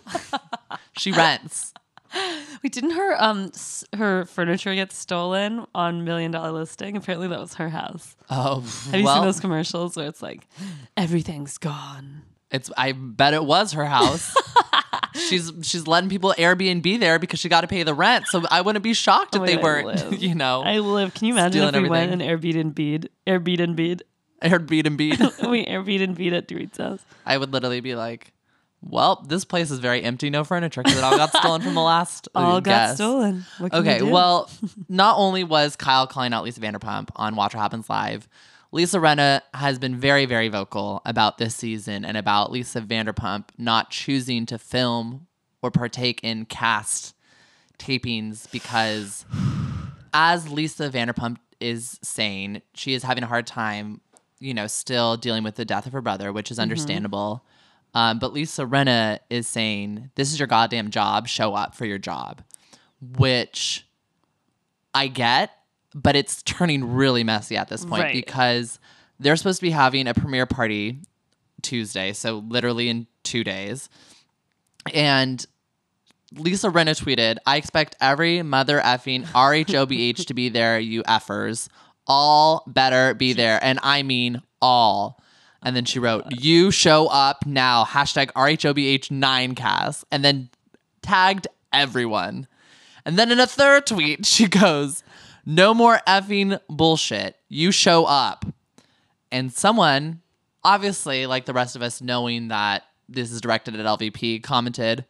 she 0.99 1.13
rents. 1.13 1.70
Wait, 2.63 2.73
didn't 2.73 2.91
her 2.93 3.23
um 3.23 3.51
s- 3.55 3.85
her 3.97 4.25
furniture 4.27 4.75
get 4.75 4.93
stolen 4.93 5.67
on 5.75 6.05
Million 6.05 6.31
Dollar 6.31 6.53
Listing? 6.53 6.97
Apparently 6.97 7.29
that 7.29 7.39
was 7.41 7.55
her 7.55 7.69
house. 7.69 8.17
Oh, 8.29 8.61
Have 8.91 8.95
you 9.01 9.05
well, 9.05 9.17
seen 9.17 9.25
those 9.25 9.41
commercials 9.41 9.97
where 9.97 10.07
it's 10.09 10.23
like 10.23 10.47
everything's 10.97 11.59
gone? 11.59 12.23
It's. 12.51 12.71
I 12.77 12.93
bet 12.93 13.33
it 13.35 13.45
was 13.45 13.73
her 13.73 13.85
house. 13.87 14.35
she's 15.15 15.53
she's 15.63 15.87
letting 15.87 16.11
people 16.11 16.35
Airbnb 16.37 16.99
there 16.99 17.19
because 17.21 17.39
she 17.39 17.49
got 17.49 17.61
to 17.61 17.69
pay 17.69 17.85
the 17.85 17.95
rent. 17.95 18.27
So 18.27 18.43
I 18.51 18.61
wouldn't 18.61 18.83
be 18.83 18.93
shocked 18.95 19.37
if 19.37 19.41
Oh 19.41 19.45
my 19.45 19.47
they 19.47 19.55
God, 19.57 19.63
weren't. 19.63 20.13
You 20.21 20.35
know, 20.35 20.63
I 20.63 20.79
live. 20.79 21.15
Can 21.15 21.29
you 21.29 21.35
imagine 21.35 21.63
if 21.63 21.81
we 21.83 21.89
went 21.89 22.13
and 22.13 22.21
everything. 22.23 22.73
Airbnb 22.75 23.07
Airbnb 23.27 24.01
Airbnb. 24.43 25.49
we 25.51 25.65
Airbnb 25.65 26.33
at 26.33 26.49
Dorit's 26.49 26.79
house? 26.79 27.05
I 27.25 27.39
would 27.39 27.53
literally 27.53 27.81
be 27.81 27.95
like, 27.95 28.33
"Well, 28.83 29.25
this 29.29 29.45
place 29.45 29.71
is 29.71 29.79
very 29.79 30.03
empty, 30.03 30.31
no 30.31 30.45
furniture 30.45 30.83
because 30.83 30.99
it 30.99 31.05
all 31.05 31.17
got 31.17 31.33
stolen 31.33 31.63
from 31.63 31.75
the 31.75 31.83
last 31.83 32.29
uh, 32.35 32.39
All 32.39 32.61
got 32.61 32.65
guest." 32.65 32.95
stolen. 32.97 33.45
Can 33.59 33.65
we 33.65 33.79
Okay, 33.79 33.99
do? 33.99 34.07
well, 34.07 34.51
not 34.89 35.17
only 35.19 35.45
was 35.45 35.77
Kyle 35.77 36.07
calling 36.07 36.33
out 36.33 36.45
Lisa 36.45 36.61
Vanderpump 36.61 37.11
on 37.17 37.37
Watch 37.37 37.55
What 37.55 37.61
Happens 37.63 37.89
Live, 37.91 38.29
Lisa 38.73 38.99
Rinna 38.99 39.43
has 39.55 39.79
been 39.79 39.97
very, 39.97 40.27
very 40.27 40.49
vocal 40.49 41.03
about 41.05 41.39
this 41.39 41.55
season 41.57 42.05
and 42.05 42.17
about 42.17 42.53
Lisa 42.53 42.81
Vanderpump 42.81 43.47
not 43.59 43.91
choosing 43.91 44.47
to 44.47 44.59
film 44.59 45.27
or 45.63 45.71
partake 45.71 46.21
in 46.23 46.45
cast 46.47 47.15
tapings 47.79 48.51
because, 48.53 49.25
as 50.15 50.49
Lisa 50.51 50.89
Vanderpump 50.89 51.39
is 51.61 51.99
saying, 52.03 52.63
she 52.75 52.95
is 52.95 53.03
having 53.03 53.25
a 53.25 53.27
hard 53.27 53.47
time, 53.47 54.01
you 54.39 54.55
know, 54.55 54.67
still 54.67 55.17
dealing 55.17 55.43
with 55.43 55.57
the 55.57 55.65
death 55.65 55.87
of 55.87 55.93
her 55.93 56.01
brother, 56.01 56.33
which 56.33 56.51
is 56.51 56.59
understandable. 56.59 57.45
Um, 57.95 58.19
but 58.19 58.33
Lisa 58.33 58.63
Rinna 58.65 59.19
is 59.31 59.47
saying, 59.49 60.11
This 60.15 60.33
is 60.33 60.39
your 60.39 60.47
goddamn 60.49 60.91
job. 60.91 61.27
Show 61.29 61.55
up 61.55 61.75
for 61.75 61.85
your 61.87 61.99
job, 61.99 62.43
which 63.17 63.87
I 64.95 65.09
get, 65.09 65.51
but 65.95 66.15
it's 66.17 66.43
turning 66.43 66.93
really 66.93 67.25
messy 67.25 67.57
at 67.57 67.69
this 67.69 67.85
point 67.85 68.03
Right. 68.05 68.15
because 68.15 68.79
they're 69.19 69.37
supposed 69.37 69.59
to 69.59 69.63
be 69.67 69.71
having 69.71 70.07
a 70.07 70.15
premiere 70.15 70.47
party 70.47 71.01
Tuesday, 71.63 72.13
so 72.13 72.39
literally 72.49 72.89
in 72.89 73.07
two 73.23 73.45
days. 73.45 73.89
And 74.95 75.45
Lisa 76.33 76.69
Rinna 76.71 76.99
tweeted, 77.01 77.37
I 77.45 77.57
expect 77.57 77.97
every 78.01 78.43
mother 78.43 78.81
effing 78.81 79.25
RHOBH 79.27 80.27
to 80.27 80.35
be 80.35 80.49
there, 80.49 80.79
you 80.79 81.03
effers. 81.03 81.69
All 82.07 82.65
better 82.67 83.15
be 83.15 83.33
there. 83.33 83.59
And 83.63 83.79
I 83.83 84.03
mean 84.03 84.41
all. 84.63 85.21
And 85.63 85.77
then 85.77 85.85
she 85.85 85.99
wrote, 85.99 86.25
You 86.31 86.71
show 86.71 87.07
up 87.09 87.47
now. 87.47 87.85
Hashtag 87.85 88.33
RHOBH9cast. 88.33 90.05
And 90.11 90.25
then 90.25 90.49
tagged 91.03 91.47
everyone. 91.73 92.47
And 93.05 93.19
then 93.19 93.31
in 93.31 93.41
a 93.41 93.47
third 93.47 93.87
tweet, 93.87 94.27
she 94.27 94.49
goes, 94.49 95.03
No 95.45 95.75
more 95.75 96.01
effing 96.07 96.61
bullshit. 96.69 97.37
You 97.49 97.73
show 97.73 98.05
up. 98.05 98.45
And 99.33 99.53
someone, 99.53 100.23
obviously, 100.65 101.27
like 101.27 101.45
the 101.45 101.53
rest 101.53 101.77
of 101.77 101.83
us, 101.83 102.01
knowing 102.01 102.49
that 102.49 102.85
this 103.09 103.31
is 103.31 103.41
directed 103.41 103.79
at 103.79 103.85
LVP, 103.85 104.43
commented, 104.43 105.05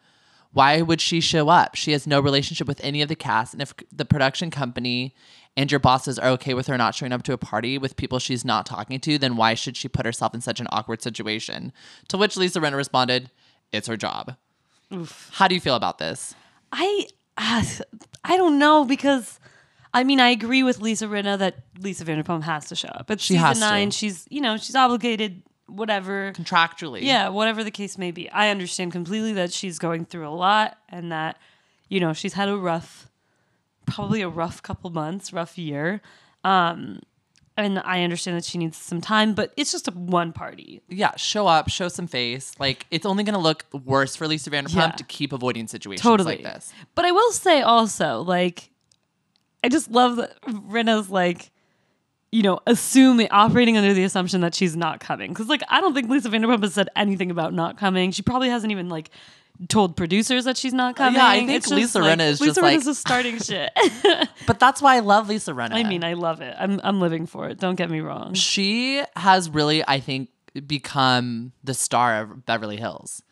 Why 0.53 0.83
would 0.83 1.01
she 1.01 1.21
show 1.21 1.49
up? 1.49 1.75
She 1.77 1.93
has 1.93 2.07
no 2.07 2.21
relationship 2.21 2.67
with 2.67 2.83
any 2.83 3.03
of 3.03 3.09
the 3.09 3.15
cast. 3.15 3.53
And 3.53 3.63
if 3.63 3.73
the 3.93 4.05
production 4.05 4.51
company 4.51 5.15
and 5.57 5.71
your 5.71 5.81
bosses 5.81 6.19
are 6.19 6.29
okay 6.31 6.55
with 6.55 6.67
her 6.69 6.79
not 6.79 6.95
showing 6.95 7.13
up 7.13 7.23
to 7.25 7.33
a 7.33 7.39
party 7.39 7.77
with 7.79 7.97
people 7.97 8.19
she's 8.19 8.45
not 8.45 8.67
talking 8.67 9.01
to, 9.01 9.19
then 9.19 9.37
why 9.37 9.55
should 9.55 9.77
she 9.77 9.89
put 9.89 10.07
herself 10.07 10.35
in 10.35 10.41
such 10.41 10.61
an 10.61 10.67
awkward 10.71 11.03
situation? 11.03 11.73
To 12.09 12.17
which 12.17 12.37
Lisa 12.37 12.61
Rinna 12.61 12.77
responded, 12.77 13.31
It's 13.73 13.89
her 13.89 13.97
job. 13.97 14.37
How 15.33 15.49
do 15.49 15.55
you 15.55 15.61
feel 15.61 15.77
about 15.77 15.99
this? 15.99 16.35
I 16.73 17.07
uh, 17.37 17.65
I 18.25 18.37
don't 18.37 18.59
know 18.59 18.85
because 18.85 19.39
I 19.95 20.05
mean 20.05 20.21
I 20.21 20.31
agree 20.31 20.63
with 20.63 20.81
Lisa 20.81 21.07
Rinna 21.07 21.39
that 21.39 21.57
Lisa 21.79 22.05
Vanderpump 22.05 22.43
has 22.43 22.67
to 22.69 22.77
show 22.77 22.89
up. 22.89 23.07
But 23.07 23.21
She 23.21 23.35
season 23.35 23.47
has 23.47 23.59
to. 23.59 23.65
nine. 23.65 23.91
She's 23.91 24.27
you 24.31 24.41
know 24.41 24.57
she's 24.57 24.75
obligated. 24.77 25.43
Whatever. 25.67 26.33
Contractually. 26.33 27.03
Yeah, 27.03 27.29
whatever 27.29 27.63
the 27.63 27.71
case 27.71 27.97
may 27.97 28.11
be. 28.11 28.29
I 28.31 28.49
understand 28.51 28.91
completely 28.91 29.33
that 29.35 29.53
she's 29.53 29.79
going 29.79 30.05
through 30.05 30.27
a 30.29 30.35
lot 30.35 30.77
and 30.89 31.13
that 31.13 31.39
you 31.89 32.01
know 32.01 32.13
she's 32.13 32.33
had 32.33 32.49
a 32.49 32.57
rough, 32.57 33.09
probably 33.91 34.23
a 34.23 34.29
rough 34.29 34.63
couple 34.63 34.91
months, 34.91 35.33
rough 35.33 35.59
year. 35.59 36.01
Um, 36.45 37.01
and 37.57 37.79
I 37.81 38.03
understand 38.05 38.37
that 38.39 38.45
she 38.45 38.57
needs 38.57 38.79
some 38.79 39.01
time, 39.03 39.35
but 39.35 39.53
it's 39.57 39.71
just 39.73 39.87
a 39.89 39.91
one 39.91 40.33
party. 40.33 40.81
yeah, 40.89 41.15
show 41.17 41.47
up, 41.47 41.69
show 41.69 41.89
some 41.89 42.07
face. 42.07 42.55
Like 42.59 42.87
it's 42.91 43.05
only 43.05 43.23
gonna 43.25 43.39
look 43.39 43.67
worse 43.85 44.17
for 44.17 44.27
Lisa 44.27 44.51
Vanderpump 44.51 44.75
Yeah. 44.75 44.91
to 44.93 45.05
keep 45.05 45.33
avoiding 45.33 45.67
situations 45.67 46.03
totally 46.03 46.37
like 46.37 46.45
this. 46.45 46.73
But 46.95 47.05
I 47.05 47.13
will 47.13 47.33
say 47.33 47.61
also, 47.61 48.23
like, 48.23 48.71
I 49.63 49.69
just 49.69 49.91
love 49.91 50.17
that 50.17 50.41
Rinna's 50.47 51.11
like, 51.11 51.51
you 52.33 52.43
know, 52.43 52.61
assuming 52.67 53.29
operating 53.31 53.77
under 53.77 53.93
the 53.93 54.05
assumption 54.05 54.41
that 54.43 54.55
she's 54.55 54.77
not 54.77 55.01
coming. 55.01 55.33
Because 55.33 55.49
like, 55.49 55.63
I 55.69 55.81
don't 55.81 55.95
think 55.95 56.09
Lisa 56.09 56.29
Vanderpump 56.29 56.63
has 56.63 56.75
said 56.75 56.89
anything 56.95 57.31
about 57.31 57.53
not 57.55 57.77
coming. 57.77 58.13
She 58.13 58.23
probably 58.23 58.49
hasn't 58.49 58.71
even 58.71 58.89
like 58.89 59.11
told 59.69 59.97
producers 59.97 60.45
that 60.45 60.57
she's 60.57 60.73
not 60.73 60.97
coming. 60.97 61.17
Yeah, 61.17 61.27
I 61.27 61.39
think 61.41 61.51
It's 61.51 61.69
just, 61.69 61.77
Lisa 61.77 61.99
like, 62.01 62.19
Rinna 62.19 62.29
is 62.31 62.41
Lisa 62.41 62.51
just 62.55 62.61
Rinna's 62.61 62.77
like- 62.77 62.85
just 62.85 63.01
starting 63.01 63.39
shit. 63.43 63.71
But 64.47 64.59
that's 64.59 64.81
why 64.81 64.97
I 64.97 65.01
love 65.01 65.29
Lisa 65.29 65.53
Rinna. 65.53 65.73
I 65.75 65.83
mean, 65.85 66.03
I 66.05 66.15
love 66.15 66.41
it. 66.41 66.55
I'm 66.59 66.81
I'm 66.83 67.01
living 67.01 67.27
for 67.27 67.49
it. 67.49 67.59
Don't 67.59 67.77
get 67.77 67.91
me 67.91 68.01
wrong. 68.01 68.35
she 68.35 69.03
has 69.17 69.51
really, 69.51 69.85
I 69.87 70.01
think, 70.01 70.29
become 70.67 71.53
the 71.63 71.75
star 71.75 72.21
of 72.23 72.47
Beverly 72.47 72.77
Hills. 72.77 73.23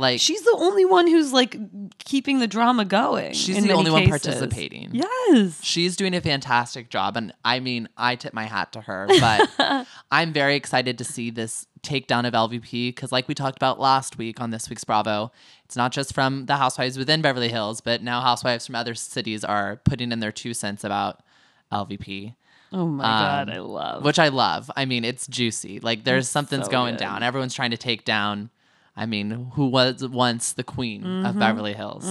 Like 0.00 0.20
She's 0.20 0.42
the 0.42 0.56
only 0.58 0.84
one 0.84 1.06
who's 1.06 1.32
like 1.32 1.56
keeping 1.98 2.38
the 2.40 2.46
drama 2.46 2.84
going. 2.84 3.34
She's 3.34 3.62
the 3.62 3.72
only 3.72 3.90
one 3.90 4.06
participating. 4.08 4.90
Yes. 4.92 5.62
she's 5.62 5.96
doing 5.96 6.14
a 6.14 6.20
fantastic 6.20 6.90
job 6.90 7.16
and 7.16 7.32
i 7.44 7.60
mean 7.60 7.88
i 7.96 8.16
tip 8.16 8.32
my 8.34 8.44
hat 8.44 8.72
to 8.72 8.80
her 8.80 9.06
but 9.20 9.86
i'm 10.10 10.32
very 10.32 10.56
excited 10.56 10.98
to 10.98 11.04
see 11.04 11.30
this 11.30 11.66
takedown 11.82 12.26
of 12.26 12.32
lvp 12.34 12.70
because 12.88 13.12
like 13.12 13.28
we 13.28 13.34
talked 13.34 13.56
about 13.56 13.78
last 13.78 14.18
week 14.18 14.40
on 14.40 14.50
this 14.50 14.68
week's 14.68 14.82
bravo 14.84 15.30
it's 15.64 15.76
not 15.76 15.92
just 15.92 16.12
from 16.14 16.46
the 16.46 16.56
housewives 16.56 16.98
within 16.98 17.22
beverly 17.22 17.48
hills 17.48 17.80
but 17.80 18.02
now 18.02 18.20
housewives 18.20 18.66
from 18.66 18.74
other 18.74 18.94
cities 18.94 19.44
are 19.44 19.76
putting 19.84 20.10
in 20.10 20.18
their 20.20 20.32
two 20.32 20.52
cents 20.54 20.82
about 20.84 21.22
lvp 21.72 22.34
Oh 22.72 22.86
my 22.86 23.04
um, 23.04 23.46
god, 23.46 23.50
I 23.50 23.58
love. 23.60 24.04
which 24.04 24.18
i 24.18 24.28
love 24.28 24.70
i 24.76 24.84
mean 24.84 25.04
it's 25.04 25.26
juicy 25.26 25.80
like 25.80 26.04
there's 26.04 26.28
something's 26.28 26.66
so 26.66 26.70
going 26.72 26.94
good. 26.94 27.00
down 27.00 27.22
everyone's 27.22 27.54
trying 27.54 27.70
to 27.72 27.76
take 27.76 28.04
down 28.04 28.50
i 29.00 29.06
mean 29.06 29.50
who 29.54 29.66
was 29.66 30.06
once 30.06 30.52
the 30.52 30.62
queen 30.64 31.02
Mm-hmm. 31.02 31.26
of 31.26 31.38
beverly 31.38 31.74
hills 31.74 32.04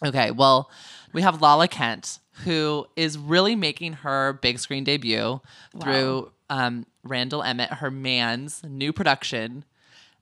Okay, 0.00 0.30
well, 0.30 0.70
we 1.12 1.22
have 1.22 1.42
Lala 1.42 1.66
Kent, 1.66 2.20
who 2.44 2.86
is 2.94 3.18
really 3.18 3.56
making 3.56 3.94
her 4.04 4.34
big 4.34 4.60
screen 4.60 4.84
debut 4.84 5.40
through 5.82 6.30
um, 6.48 6.86
Randall 7.02 7.42
Emmett, 7.42 7.70
her 7.82 7.90
man's 7.90 8.62
new 8.62 8.92
production. 8.92 9.64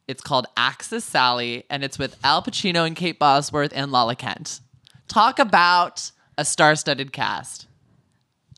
It's 0.09 0.23
called 0.23 0.47
Axis 0.57 1.05
Sally, 1.05 1.65
and 1.69 1.85
it's 1.85 1.99
with 1.99 2.17
Al 2.25 2.43
Pacino 2.43 2.87
and 2.87 2.97
Kate 2.97 3.19
Bosworth 3.19 3.73
and 3.75 3.93
Lala 3.93 4.17
Kent. 4.17 4.61
Talk 5.09 5.39
about 5.39 6.11
a 6.39 6.45
star-studded 6.47 7.13
cast. 7.13 7.67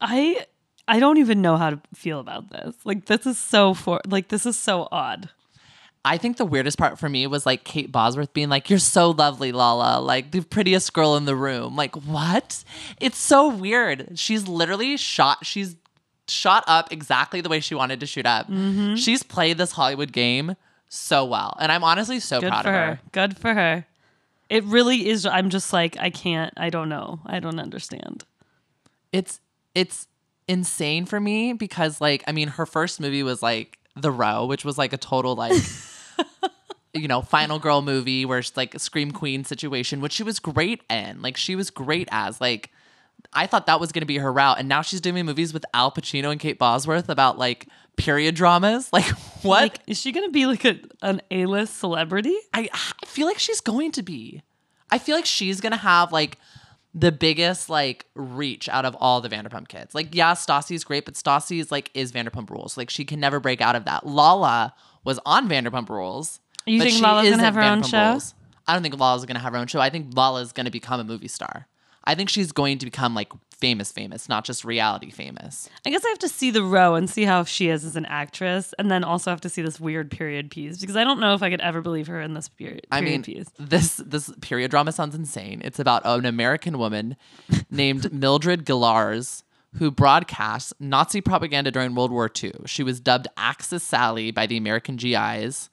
I 0.00 0.46
I 0.86 1.00
don't 1.00 1.18
even 1.18 1.42
know 1.42 1.56
how 1.56 1.70
to 1.70 1.80
feel 1.94 2.20
about 2.20 2.50
this. 2.50 2.76
Like 2.84 3.06
this 3.06 3.26
is 3.26 3.38
so 3.38 3.74
for 3.74 4.00
like 4.06 4.28
this 4.28 4.46
is 4.46 4.56
so 4.56 4.86
odd. 4.92 5.30
I 6.08 6.16
think 6.16 6.38
the 6.38 6.46
weirdest 6.46 6.78
part 6.78 6.98
for 6.98 7.06
me 7.08 7.26
was 7.26 7.44
like 7.44 7.64
Kate 7.64 7.92
Bosworth 7.92 8.32
being 8.32 8.48
like, 8.48 8.70
"You're 8.70 8.78
so 8.78 9.10
lovely, 9.10 9.52
Lala, 9.52 10.00
like 10.00 10.30
the 10.30 10.40
prettiest 10.40 10.94
girl 10.94 11.16
in 11.16 11.26
the 11.26 11.36
room." 11.36 11.76
Like, 11.76 11.94
what? 11.96 12.64
It's 12.98 13.18
so 13.18 13.48
weird. 13.48 14.18
She's 14.18 14.48
literally 14.48 14.96
shot. 14.96 15.44
She's 15.44 15.76
shot 16.26 16.64
up 16.66 16.90
exactly 16.92 17.42
the 17.42 17.50
way 17.50 17.60
she 17.60 17.74
wanted 17.74 18.00
to 18.00 18.06
shoot 18.06 18.24
up. 18.24 18.46
Mm-hmm. 18.48 18.94
She's 18.94 19.22
played 19.22 19.58
this 19.58 19.72
Hollywood 19.72 20.12
game 20.12 20.56
so 20.88 21.26
well, 21.26 21.54
and 21.60 21.70
I'm 21.70 21.84
honestly 21.84 22.20
so 22.20 22.40
Good 22.40 22.48
proud 22.48 22.62
for 22.62 22.68
of 22.70 22.74
her. 22.74 22.86
her. 22.86 23.00
Good 23.12 23.36
for 23.36 23.52
her. 23.52 23.84
It 24.48 24.64
really 24.64 25.08
is. 25.10 25.26
I'm 25.26 25.50
just 25.50 25.74
like 25.74 25.98
I 26.00 26.08
can't. 26.08 26.54
I 26.56 26.70
don't 26.70 26.88
know. 26.88 27.20
I 27.26 27.38
don't 27.38 27.60
understand. 27.60 28.24
It's 29.12 29.40
it's 29.74 30.08
insane 30.48 31.04
for 31.04 31.20
me 31.20 31.52
because 31.52 32.00
like 32.00 32.24
I 32.26 32.32
mean, 32.32 32.48
her 32.48 32.64
first 32.64 32.98
movie 32.98 33.22
was 33.22 33.42
like 33.42 33.78
The 33.94 34.10
Row, 34.10 34.46
which 34.46 34.64
was 34.64 34.78
like 34.78 34.94
a 34.94 34.98
total 34.98 35.36
like. 35.36 35.52
you 36.94 37.08
know, 37.08 37.22
final 37.22 37.58
girl 37.58 37.82
movie 37.82 38.24
where 38.24 38.38
it's 38.38 38.56
like 38.56 38.74
a 38.74 38.78
scream 38.78 39.10
queen 39.10 39.44
situation, 39.44 40.00
which 40.00 40.12
she 40.12 40.22
was 40.22 40.38
great 40.38 40.82
in. 40.90 41.22
Like 41.22 41.36
she 41.36 41.56
was 41.56 41.70
great 41.70 42.08
as 42.10 42.40
like 42.40 42.70
I 43.32 43.46
thought 43.46 43.66
that 43.66 43.80
was 43.80 43.92
gonna 43.92 44.06
be 44.06 44.18
her 44.18 44.32
route. 44.32 44.58
And 44.58 44.68
now 44.68 44.82
she's 44.82 45.00
doing 45.00 45.24
movies 45.26 45.52
with 45.52 45.64
Al 45.74 45.90
Pacino 45.90 46.30
and 46.30 46.40
Kate 46.40 46.58
Bosworth 46.58 47.08
about 47.08 47.38
like 47.38 47.68
period 47.96 48.34
dramas. 48.34 48.90
Like 48.98 49.06
what? 49.42 49.62
Like, 49.62 49.80
is 49.86 50.00
she 50.00 50.12
gonna 50.12 50.30
be 50.30 50.46
like 50.46 50.64
a 50.64 50.80
an 51.02 51.20
A 51.30 51.46
list 51.46 51.78
celebrity? 51.78 52.36
I, 52.52 52.68
I 52.72 53.06
feel 53.06 53.26
like 53.26 53.38
she's 53.38 53.60
going 53.60 53.92
to 53.92 54.02
be. 54.02 54.42
I 54.90 54.98
feel 54.98 55.14
like 55.14 55.26
she's 55.26 55.60
gonna 55.60 55.76
have 55.76 56.12
like 56.12 56.38
the 56.94 57.12
biggest 57.12 57.68
like 57.68 58.06
reach 58.14 58.68
out 58.68 58.84
of 58.84 58.96
all 58.98 59.20
the 59.20 59.28
Vanderpump 59.28 59.68
kids. 59.68 59.94
Like, 59.94 60.14
yeah, 60.14 60.32
Stassi's 60.32 60.84
great, 60.84 61.04
but 61.04 61.14
Stassi's 61.14 61.70
like 61.70 61.90
is 61.94 62.12
Vanderpump 62.12 62.50
Rules. 62.50 62.76
Like, 62.76 62.90
she 62.90 63.04
can 63.04 63.20
never 63.20 63.38
break 63.40 63.60
out 63.60 63.76
of 63.76 63.84
that. 63.84 64.06
Lala 64.06 64.74
was 65.08 65.18
on 65.24 65.48
Vanderpump 65.48 65.88
Rules. 65.88 66.38
You 66.66 66.82
think 66.82 67.00
Lala's 67.00 67.30
gonna 67.30 67.42
have 67.42 67.54
her 67.54 67.62
own 67.62 67.82
show? 67.82 68.10
Rules. 68.10 68.34
I 68.66 68.74
don't 68.74 68.82
think 68.82 68.98
Lala's 69.00 69.24
gonna 69.24 69.38
have 69.38 69.54
her 69.54 69.58
own 69.58 69.66
show. 69.66 69.80
I 69.80 69.88
think 69.88 70.14
Lala's 70.14 70.52
gonna 70.52 70.70
become 70.70 71.00
a 71.00 71.04
movie 71.04 71.28
star. 71.28 71.66
I 72.04 72.14
think 72.14 72.28
she's 72.28 72.52
going 72.52 72.78
to 72.78 72.86
become 72.86 73.14
like 73.14 73.32
famous, 73.58 73.90
famous, 73.90 74.28
not 74.28 74.44
just 74.44 74.64
reality 74.64 75.10
famous. 75.10 75.68
I 75.86 75.90
guess 75.90 76.04
I 76.04 76.08
have 76.10 76.18
to 76.20 76.28
see 76.28 76.50
the 76.50 76.62
row 76.62 76.94
and 76.94 77.08
see 77.08 77.24
how 77.24 77.44
she 77.44 77.68
is 77.68 77.84
as 77.84 77.96
an 77.96 78.04
actress, 78.06 78.74
and 78.78 78.90
then 78.90 79.02
also 79.02 79.30
have 79.30 79.40
to 79.42 79.48
see 79.48 79.62
this 79.62 79.80
weird 79.80 80.10
period 80.10 80.50
piece 80.50 80.78
because 80.78 80.96
I 80.96 81.04
don't 81.04 81.20
know 81.20 81.32
if 81.32 81.42
I 81.42 81.48
could 81.48 81.60
ever 81.62 81.80
believe 81.80 82.06
her 82.08 82.20
in 82.20 82.34
this 82.34 82.50
period, 82.50 82.86
I 82.92 83.00
mean, 83.00 83.22
piece. 83.22 83.50
this 83.58 83.96
this 83.96 84.30
period 84.42 84.70
drama 84.70 84.92
sounds 84.92 85.14
insane. 85.14 85.62
It's 85.64 85.78
about 85.78 86.02
an 86.04 86.26
American 86.26 86.78
woman 86.78 87.16
named 87.70 88.12
Mildred 88.12 88.66
Gillars 88.66 89.42
who 89.74 89.90
broadcasts 89.90 90.72
Nazi 90.80 91.20
propaganda 91.20 91.70
during 91.70 91.94
World 91.94 92.10
War 92.10 92.30
II. 92.42 92.52
She 92.66 92.82
was 92.82 93.00
dubbed 93.00 93.28
Axis 93.36 93.82
Sally 93.82 94.30
by 94.30 94.46
the 94.46 94.56
American 94.56 94.96
GIs. 94.96 95.68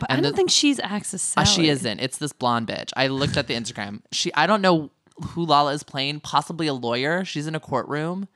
But 0.00 0.10
I 0.10 0.14
don't 0.16 0.22
the- 0.24 0.32
think 0.32 0.50
she's 0.50 0.80
Axis 0.80 1.34
Uh, 1.36 1.44
Sally. 1.44 1.64
she 1.66 1.68
isn't. 1.70 2.00
It's 2.00 2.18
this 2.18 2.32
blonde 2.32 2.66
bitch. 2.68 2.90
I 2.96 3.06
looked 3.08 3.36
at 3.36 3.46
the 3.46 3.54
Instagram. 3.54 4.00
She 4.12 4.32
I 4.34 4.46
don't 4.46 4.60
know 4.62 4.90
who 5.28 5.44
Lala 5.44 5.72
is 5.72 5.82
playing, 5.84 6.20
possibly 6.20 6.66
a 6.66 6.74
lawyer. 6.74 7.24
She's 7.24 7.46
in 7.46 7.54
a 7.54 7.60
courtroom. 7.60 8.26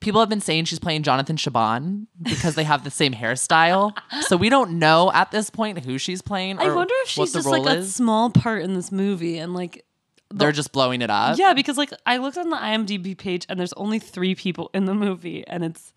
People 0.00 0.20
have 0.20 0.28
been 0.28 0.40
saying 0.42 0.66
she's 0.66 0.78
playing 0.78 1.02
Jonathan 1.02 1.36
Shaban 1.36 2.06
because 2.22 2.54
they 2.54 2.62
have 2.64 2.84
the 2.84 2.90
same 2.90 3.14
hairstyle. 3.14 3.96
So 4.22 4.36
we 4.36 4.48
don't 4.48 4.78
know 4.78 5.10
at 5.12 5.30
this 5.32 5.50
point 5.50 5.84
who 5.84 5.98
she's 5.98 6.20
playing. 6.22 6.58
I 6.58 6.72
wonder 6.72 6.94
if 7.02 7.08
she's 7.08 7.32
just 7.32 7.46
like 7.48 7.64
role 7.64 7.68
a 7.68 7.82
small 7.84 8.30
part 8.30 8.62
in 8.62 8.74
this 8.74 8.92
movie, 8.92 9.38
and 9.38 9.54
like 9.54 9.84
They're 10.30 10.52
just 10.52 10.72
blowing 10.72 11.00
it 11.02 11.10
up. 11.10 11.38
yeah, 11.38 11.54
because 11.54 11.78
like 11.78 11.90
I 12.04 12.18
looked 12.18 12.36
on 12.36 12.50
the 12.50 12.56
IMDb 12.56 13.16
page, 13.16 13.46
and 13.48 13.58
there's 13.58 13.72
only 13.74 13.98
three 13.98 14.34
people 14.34 14.70
in 14.74 14.84
the 14.84 14.94
movie, 14.94 15.46
and 15.46 15.64
it's 15.64 15.92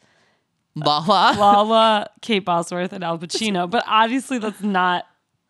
Lala. 0.75 1.35
Lala, 1.39 2.09
Kate 2.21 2.45
Bosworth, 2.45 2.93
and 2.93 3.03
Al 3.03 3.17
Pacino. 3.19 3.69
But 3.69 3.83
obviously, 3.87 4.37
that's 4.37 4.61
not. 4.61 5.05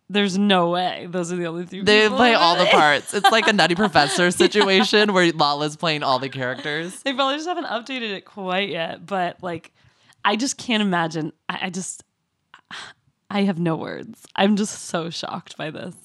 There's 0.09 0.37
no 0.37 0.71
way 0.71 1.07
those 1.09 1.31
are 1.31 1.37
the 1.37 1.45
only 1.45 1.65
three. 1.65 1.83
They 1.83 2.09
play 2.09 2.33
all 2.33 2.57
the 2.57 2.65
parts. 2.65 3.13
It's 3.13 3.31
like 3.31 3.47
a 3.47 3.53
Nutty 3.53 3.75
Professor 3.85 4.29
situation 4.31 5.13
where 5.13 5.31
Lala's 5.31 5.77
playing 5.77 6.03
all 6.03 6.19
the 6.19 6.27
characters. 6.27 7.01
They 7.03 7.13
probably 7.13 7.35
just 7.37 7.47
haven't 7.47 7.65
updated 7.67 8.11
it 8.11 8.25
quite 8.25 8.67
yet, 8.69 9.05
but 9.05 9.41
like, 9.41 9.71
I 10.25 10.35
just 10.35 10.57
can't 10.57 10.81
imagine. 10.81 11.31
I, 11.47 11.59
I 11.67 11.69
just, 11.69 12.03
I 13.29 13.43
have 13.43 13.57
no 13.57 13.77
words. 13.77 14.25
I'm 14.35 14.57
just 14.57 14.85
so 14.87 15.09
shocked 15.09 15.55
by 15.55 15.69
this. 15.71 15.95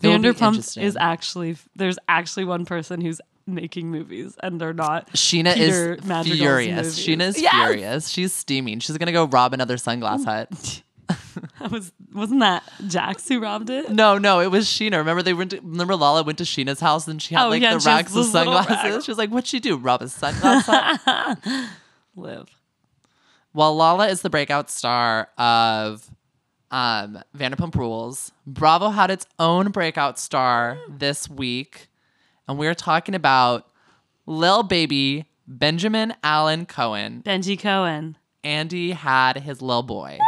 Vanderpump 0.00 0.80
is 0.80 0.96
actually 0.98 1.56
there's 1.76 1.98
actually 2.08 2.44
one 2.44 2.64
person 2.64 3.00
who's 3.00 3.20
making 3.46 3.90
movies, 3.90 4.36
and 4.42 4.60
they're 4.60 4.74
not. 4.74 5.10
Scheana 5.12 5.54
Peter 5.54 5.94
is 5.94 6.04
Madrigal's 6.04 6.38
furious. 6.38 6.76
movies. 6.76 6.98
Scheana's 7.06 7.40
Yes! 7.42 7.54
furious. 7.54 8.08
She's 8.08 8.32
steaming. 8.32 8.78
She's 8.80 8.96
gonna 8.98 9.12
go 9.12 9.24
rob 9.26 9.52
another 9.54 9.76
sunglass 9.76 10.20
oh. 10.20 10.24
hut. 10.24 10.82
That 11.60 11.70
was 11.70 11.92
wasn't 12.12 12.40
that 12.40 12.64
Jax 12.88 13.28
who 13.28 13.40
robbed 13.40 13.70
it? 13.70 13.90
No, 13.90 14.18
no, 14.18 14.40
it 14.40 14.48
was 14.50 14.66
Scheana. 14.66 14.98
Remember 14.98 15.22
they 15.22 15.32
went 15.34 15.52
to 15.52 15.60
remember 15.60 15.94
Lala 15.96 16.22
went 16.24 16.38
to 16.38 16.44
Scheana's 16.44 16.80
house 16.80 17.06
and 17.08 17.22
she 17.22 17.34
had 17.34 17.46
Oh, 17.46 17.48
like 17.48 17.62
yeah, 17.62 17.74
the 17.76 17.80
racks 17.80 18.14
of 18.14 18.26
sunglasses. 18.26 19.04
She 19.04 19.10
was 19.10 19.18
like, 19.18 19.30
What'd 19.30 19.46
she 19.46 19.58
do? 19.60 19.76
Rob 19.76 20.02
a 20.02 20.06
sunglass 20.06 20.64
hut? 20.66 21.38
Live. 22.16 22.48
Well, 23.54 23.74
Lala 23.76 24.08
is 24.08 24.22
the 24.22 24.30
breakout 24.30 24.68
star 24.68 25.28
of 25.38 26.10
um, 26.70 27.22
Vanderpump 27.36 27.74
Rules. 27.74 28.32
Bravo 28.46 28.90
had 28.90 29.10
its 29.10 29.26
own 29.38 29.70
breakout 29.70 30.18
star 30.18 30.78
this 30.88 31.28
week, 31.28 31.88
and 32.46 32.58
we 32.58 32.66
are 32.66 32.74
talking 32.74 33.14
about 33.14 33.66
Lil 34.26 34.62
Baby 34.62 35.26
Benjamin 35.46 36.14
Allen 36.22 36.66
Cohen. 36.66 37.22
Benji 37.24 37.58
Cohen. 37.58 38.16
Andy 38.44 38.92
had 38.92 39.38
his 39.38 39.60
little 39.60 39.82
boy. 39.82 40.18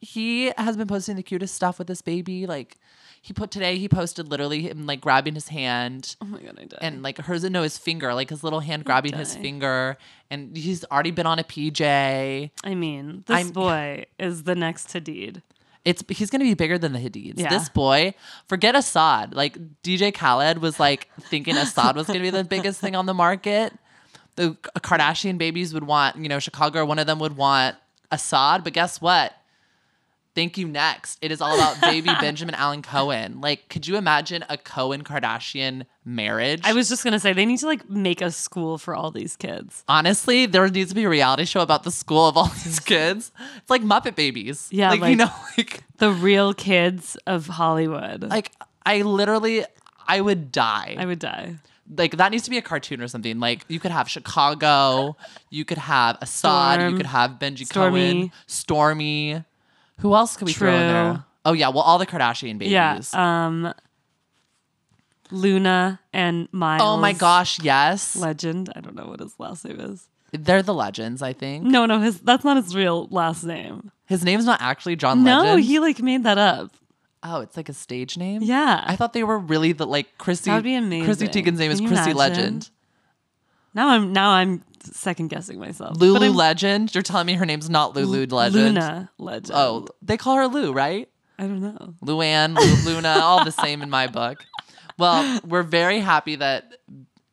he 0.00 0.52
has 0.58 0.76
been 0.76 0.88
posting 0.88 1.16
the 1.16 1.22
cutest 1.22 1.54
stuff 1.54 1.78
with 1.78 1.86
this 1.86 2.02
baby. 2.02 2.46
Like 2.46 2.78
he 3.24 3.32
put 3.32 3.52
today, 3.52 3.78
he 3.78 3.88
posted 3.88 4.28
literally 4.28 4.62
him 4.62 4.84
like 4.84 5.00
grabbing 5.00 5.34
his 5.34 5.46
hand 5.48 6.16
Oh 6.20 6.24
my 6.26 6.40
god, 6.40 6.58
I 6.60 6.64
died. 6.64 6.78
and 6.82 7.02
like 7.04 7.18
hers 7.18 7.44
no 7.44 7.62
his 7.62 7.78
finger, 7.78 8.12
like 8.14 8.28
his 8.30 8.42
little 8.42 8.58
hand 8.60 8.84
grabbing 8.84 9.12
his 9.16 9.36
finger. 9.36 9.96
And 10.28 10.56
he's 10.56 10.84
already 10.86 11.12
been 11.12 11.26
on 11.26 11.38
a 11.38 11.44
PJ. 11.44 12.50
I 12.64 12.74
mean, 12.74 13.22
this 13.26 13.36
I'm- 13.36 13.50
boy 13.50 14.06
is 14.18 14.42
the 14.42 14.56
next 14.56 14.88
Hadid. 14.88 15.42
It's 15.84 16.02
he's 16.08 16.30
gonna 16.30 16.44
be 16.44 16.54
bigger 16.54 16.78
than 16.78 16.92
the 16.92 16.98
Hadids. 17.00 17.38
Yeah. 17.40 17.48
This 17.48 17.68
boy, 17.68 18.14
forget 18.46 18.74
Asahd. 18.74 19.34
Like 19.34 19.56
DJ 19.82 20.12
Khaled 20.14 20.58
was 20.58 20.78
like 20.80 21.08
thinking 21.22 21.54
Asahd 21.56 21.94
was 21.94 22.06
gonna 22.08 22.20
be 22.20 22.30
the 22.30 22.44
biggest 22.44 22.80
thing 22.80 22.94
on 22.96 23.06
the 23.06 23.14
market. 23.14 23.72
The 24.36 24.56
Kardashian 24.78 25.38
babies 25.38 25.74
would 25.74 25.84
want, 25.84 26.16
you 26.16 26.28
know, 26.28 26.38
Chicago 26.38 26.84
one 26.86 26.98
of 26.98 27.06
them 27.06 27.18
would 27.18 27.36
want 27.36 27.76
Asahd, 28.10 28.64
but 28.64 28.72
guess 28.72 29.00
what? 29.00 29.32
Thank 30.34 30.56
you 30.56 30.66
next. 30.66 31.18
It 31.20 31.30
is 31.30 31.40
all 31.42 31.54
about 31.54 31.80
baby 31.80 32.08
Benjamin 32.20 32.54
Allen 32.54 32.80
Cohen. 32.82 33.40
Like, 33.40 33.68
could 33.68 33.86
you 33.86 33.96
imagine 33.96 34.44
a 34.48 34.56
Cohen 34.56 35.04
Kardashian 35.04 35.84
marriage? 36.04 36.62
I 36.64 36.72
was 36.72 36.88
just 36.88 37.04
gonna 37.04 37.20
say 37.20 37.32
they 37.32 37.44
need 37.46 37.58
to 37.58 37.66
like 37.66 37.88
make 37.90 38.20
a 38.22 38.30
school 38.30 38.78
for 38.78 38.94
all 38.94 39.10
these 39.10 39.36
kids. 39.36 39.84
honestly, 39.88 40.46
there 40.46 40.66
needs 40.68 40.88
to 40.90 40.94
be 40.94 41.04
a 41.04 41.08
reality 41.08 41.44
show 41.44 41.60
about 41.60 41.82
the 41.84 41.90
school 41.90 42.26
of 42.28 42.36
all 42.36 42.46
these 42.64 42.80
kids. 42.80 43.30
It's 43.58 43.70
like 43.70 43.82
Muppet 43.82 44.14
Babies. 44.16 44.68
Yeah, 44.70 44.90
like, 44.92 45.10
you 45.10 45.16
know, 45.16 45.30
like 45.58 45.82
The 45.98 46.10
real 46.10 46.54
kids 46.54 47.16
of 47.26 47.46
Hollywood. 47.46 48.22
like 48.30 48.52
I 48.86 49.02
literally 49.02 49.64
I 50.08 50.20
would 50.20 50.50
die. 50.50 50.96
I 50.98 51.04
would 51.06 51.18
die. 51.20 51.56
like 51.96 52.16
that 52.16 52.30
needs 52.32 52.44
to 52.44 52.50
be 52.50 52.58
a 52.58 52.62
cartoon 52.62 53.00
or 53.02 53.06
something. 53.08 53.38
Like 53.38 53.64
you 53.68 53.78
could 53.78 53.92
have 53.92 54.08
Chicago, 54.08 55.16
you 55.50 55.64
could 55.64 55.78
have 55.78 56.18
Asahd, 56.20 56.26
Storm, 56.78 56.90
you 56.90 56.96
could 56.96 57.06
have 57.06 57.32
Benji 57.32 57.66
Stormy. 57.66 58.12
Cohen, 58.12 58.32
Stormy. 58.46 59.44
Who 60.02 60.14
else 60.14 60.36
could 60.36 60.46
we 60.46 60.52
throw 60.52 60.72
in 60.72 60.86
there? 60.86 61.24
Oh 61.44 61.52
yeah, 61.54 61.68
well 61.68 61.80
all 61.82 61.98
the 61.98 62.06
Kardashian 62.06 62.58
babies. 62.58 62.72
Yeah. 62.72 63.00
Um, 63.14 63.72
Luna 65.30 66.00
and 66.12 66.48
Miles. 66.52 66.82
oh 66.84 66.98
my 66.98 67.12
gosh, 67.12 67.60
yes. 67.62 68.16
Legend. 68.16 68.70
I 68.76 68.80
don't 68.80 68.94
know 68.94 69.06
what 69.06 69.20
his 69.20 69.34
last 69.38 69.64
name 69.64 69.80
is. 69.80 70.08
They're 70.32 70.62
the 70.62 70.74
legends, 70.74 71.22
I 71.22 71.32
think. 71.32 71.64
No, 71.64 71.86
no, 71.86 72.00
his 72.00 72.20
that's 72.20 72.44
not 72.44 72.56
his 72.62 72.74
real 72.74 73.06
last 73.10 73.44
name. 73.44 73.90
His 74.06 74.24
name's 74.24 74.44
not 74.44 74.60
actually 74.60 74.96
John 74.96 75.24
No, 75.24 75.38
Legend. 75.42 75.64
he 75.64 75.78
like 75.78 76.00
made 76.00 76.24
that 76.24 76.38
up. 76.38 76.70
oh, 77.22 77.40
it's 77.40 77.56
like 77.56 77.68
a 77.68 77.72
stage 77.74 78.16
name? 78.18 78.42
Yeah. 78.42 78.82
I 78.86 78.96
thought 78.96 79.12
they 79.14 79.24
were 79.24 79.38
really 79.38 79.72
the 79.72 79.86
like 79.86 80.18
Chrissy 80.18 80.50
That 80.50 80.56
would 80.56 80.64
be 80.64 80.74
amazing. 80.74 81.04
Chrissy 81.06 81.28
Teigen's 81.28 81.58
name 81.58 81.70
is 81.70 81.78
Can 81.80 81.88
you 81.88 81.94
Chrissy 81.94 82.10
imagine? 82.10 82.36
Legend. 82.36 82.70
now 83.74 83.88
I'm 83.88 84.12
now 84.12 84.30
I'm 84.30 84.62
second 84.84 85.28
guessing 85.28 85.58
myself. 85.58 85.96
Lulu 85.98 86.30
Legend. 86.30 86.94
You're 86.94 87.02
telling 87.02 87.26
me 87.26 87.34
her 87.34 87.46
name's 87.46 87.70
not 87.70 87.94
Lulu 87.94 88.26
Legend. 88.26 88.74
Luna 88.74 89.10
Legend. 89.18 89.50
Oh, 89.54 89.86
they 90.02 90.16
call 90.16 90.36
her 90.36 90.48
Lou, 90.48 90.72
right? 90.72 91.08
I 91.38 91.42
don't 91.44 91.60
know. 91.60 91.94
Luann, 92.04 92.56
Lu- 92.56 92.90
Luna, 92.94 93.18
all 93.20 93.44
the 93.44 93.50
same 93.52 93.82
in 93.82 93.90
my 93.90 94.06
book. 94.06 94.44
Well, 94.98 95.40
we're 95.46 95.62
very 95.62 95.98
happy 95.98 96.36
that 96.36 96.74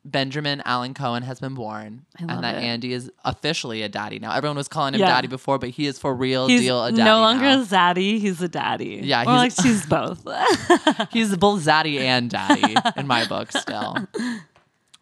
Benjamin 0.05 0.61
Allen 0.65 0.93
Cohen 0.95 1.21
has 1.23 1.39
been 1.39 1.53
born 1.53 2.05
and 2.17 2.29
that 2.43 2.55
it. 2.55 2.63
Andy 2.63 2.93
is 2.93 3.11
officially 3.25 3.83
a 3.83 3.89
daddy 3.89 4.17
now. 4.17 4.33
Everyone 4.33 4.55
was 4.57 4.67
calling 4.67 4.95
him 4.95 5.01
Yeah. 5.01 5.07
daddy 5.09 5.27
before, 5.27 5.59
but 5.59 5.69
he 5.69 5.85
is 5.85 5.99
for 5.99 6.15
real 6.15 6.47
He's 6.47 6.61
deal 6.61 6.83
a 6.83 6.91
daddy. 6.91 7.03
no 7.03 7.19
longer 7.19 7.43
now. 7.43 7.61
a 7.61 7.65
zaddy. 7.65 8.19
He's 8.19 8.41
a 8.41 8.47
daddy. 8.47 9.01
Yeah, 9.03 9.21
or 9.23 9.25
like 9.25 9.51
he's- 9.53 9.61
she's 9.61 9.85
both. 9.85 10.25
He's 11.11 11.35
both 11.35 11.63
zaddy 11.63 11.99
and 11.99 12.29
daddy 12.29 12.75
in 12.97 13.05
my 13.05 13.25
book 13.27 13.51
still. 13.51 13.97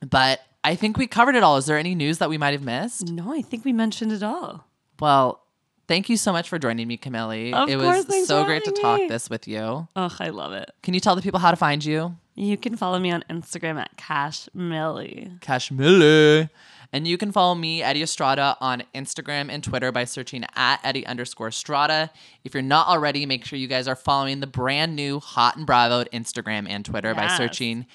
But 0.09 0.41
I 0.63 0.75
think 0.75 0.97
we 0.97 1.07
covered 1.07 1.35
it 1.35 1.43
all. 1.43 1.57
Is 1.57 1.65
there 1.65 1.77
any 1.77 1.95
news 1.95 2.17
that 2.17 2.29
we 2.29 2.37
might 2.37 2.51
have 2.53 2.63
missed? 2.63 3.09
no, 3.09 3.33
I 3.33 3.41
think 3.41 3.63
we 3.65 3.73
mentioned 3.73 4.11
it 4.11 4.23
all. 4.23 4.65
Well, 4.99 5.41
thank 5.87 6.09
you 6.09 6.17
so 6.17 6.31
much 6.31 6.49
for 6.49 6.59
joining 6.59 6.87
me, 6.87 6.97
Camille. 6.97 7.53
Of 7.53 7.69
it 7.69 7.79
course, 7.79 8.07
was 8.07 8.27
so 8.27 8.43
great 8.43 8.63
to 8.65 8.71
having 8.71 8.81
talk 8.81 9.09
this 9.09 9.29
with 9.29 9.47
you. 9.47 9.87
Oh, 9.95 10.15
I 10.19 10.29
love 10.29 10.53
it. 10.53 10.71
Can 10.83 10.93
you 10.93 10.99
tell 10.99 11.15
the 11.15 11.21
people 11.21 11.39
how 11.39 11.51
to 11.51 11.57
find 11.57 11.83
you? 11.85 12.15
You 12.35 12.57
can 12.57 12.75
follow 12.75 12.99
me 12.99 13.11
on 13.11 13.23
Instagram 13.29 13.79
at 13.79 13.95
Cash 13.97 14.47
Millie. 14.53 15.31
Cash 15.41 15.71
Miller. 15.71 16.49
And 16.93 17.07
you 17.07 17.17
can 17.17 17.31
follow 17.31 17.53
me, 17.55 17.83
Eddie 17.83 18.03
Estrada, 18.03 18.55
on 18.61 18.83
Instagram 18.95 19.49
and 19.49 19.63
Twitter 19.63 19.91
by 19.91 20.05
searching 20.05 20.45
at 20.55 20.79
Eddie 20.83 21.05
underscore 21.05 21.49
Estrada. 21.49 22.11
If 22.45 22.53
you're 22.53 22.63
not 22.63 22.87
already, 22.87 23.25
make 23.25 23.43
sure 23.43 23.59
you 23.59 23.67
guys 23.67 23.87
are 23.87 23.95
following 23.95 24.39
the 24.39 24.47
brand 24.47 24.95
new 24.95 25.19
Hot 25.19 25.57
and 25.57 25.65
Bravo 25.65 26.03
Instagram 26.13 26.67
and 26.69 26.85
Twitter 26.85 27.13
by 27.13 27.27
searching 27.35 27.87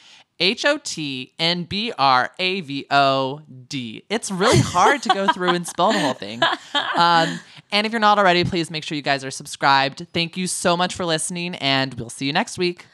H 0.43 0.65
O 0.65 0.79
T 0.83 1.33
N 1.39 1.63
B 1.63 1.93
R 1.97 2.33
A 2.39 2.61
V 2.63 2.87
O 2.91 3.41
D. 3.69 4.05
It's 4.11 4.31
really 4.31 4.59
hard 4.59 5.01
to 5.05 5.09
go 5.11 5.29
through 5.29 5.51
and 5.51 5.67
spell 5.67 5.93
the 5.93 6.01
whole 6.01 6.15
thing. 6.15 6.43
Um, 6.97 7.39
and 7.71 7.87
if 7.87 7.93
you're 7.93 8.01
not 8.01 8.19
already, 8.19 8.43
please 8.43 8.71
make 8.71 8.83
sure 8.83 8.97
you 8.97 9.03
guys 9.03 9.25
are 9.25 9.31
subscribed. 9.31 10.07
Thank 10.13 10.37
you 10.37 10.49
so 10.49 10.77
much 10.77 10.95
for 10.95 11.05
listening, 11.07 11.55
and 11.55 11.95
we'll 11.95 12.11
see 12.11 12.27
you 12.27 12.33
next 12.33 12.59
week. 12.59 12.87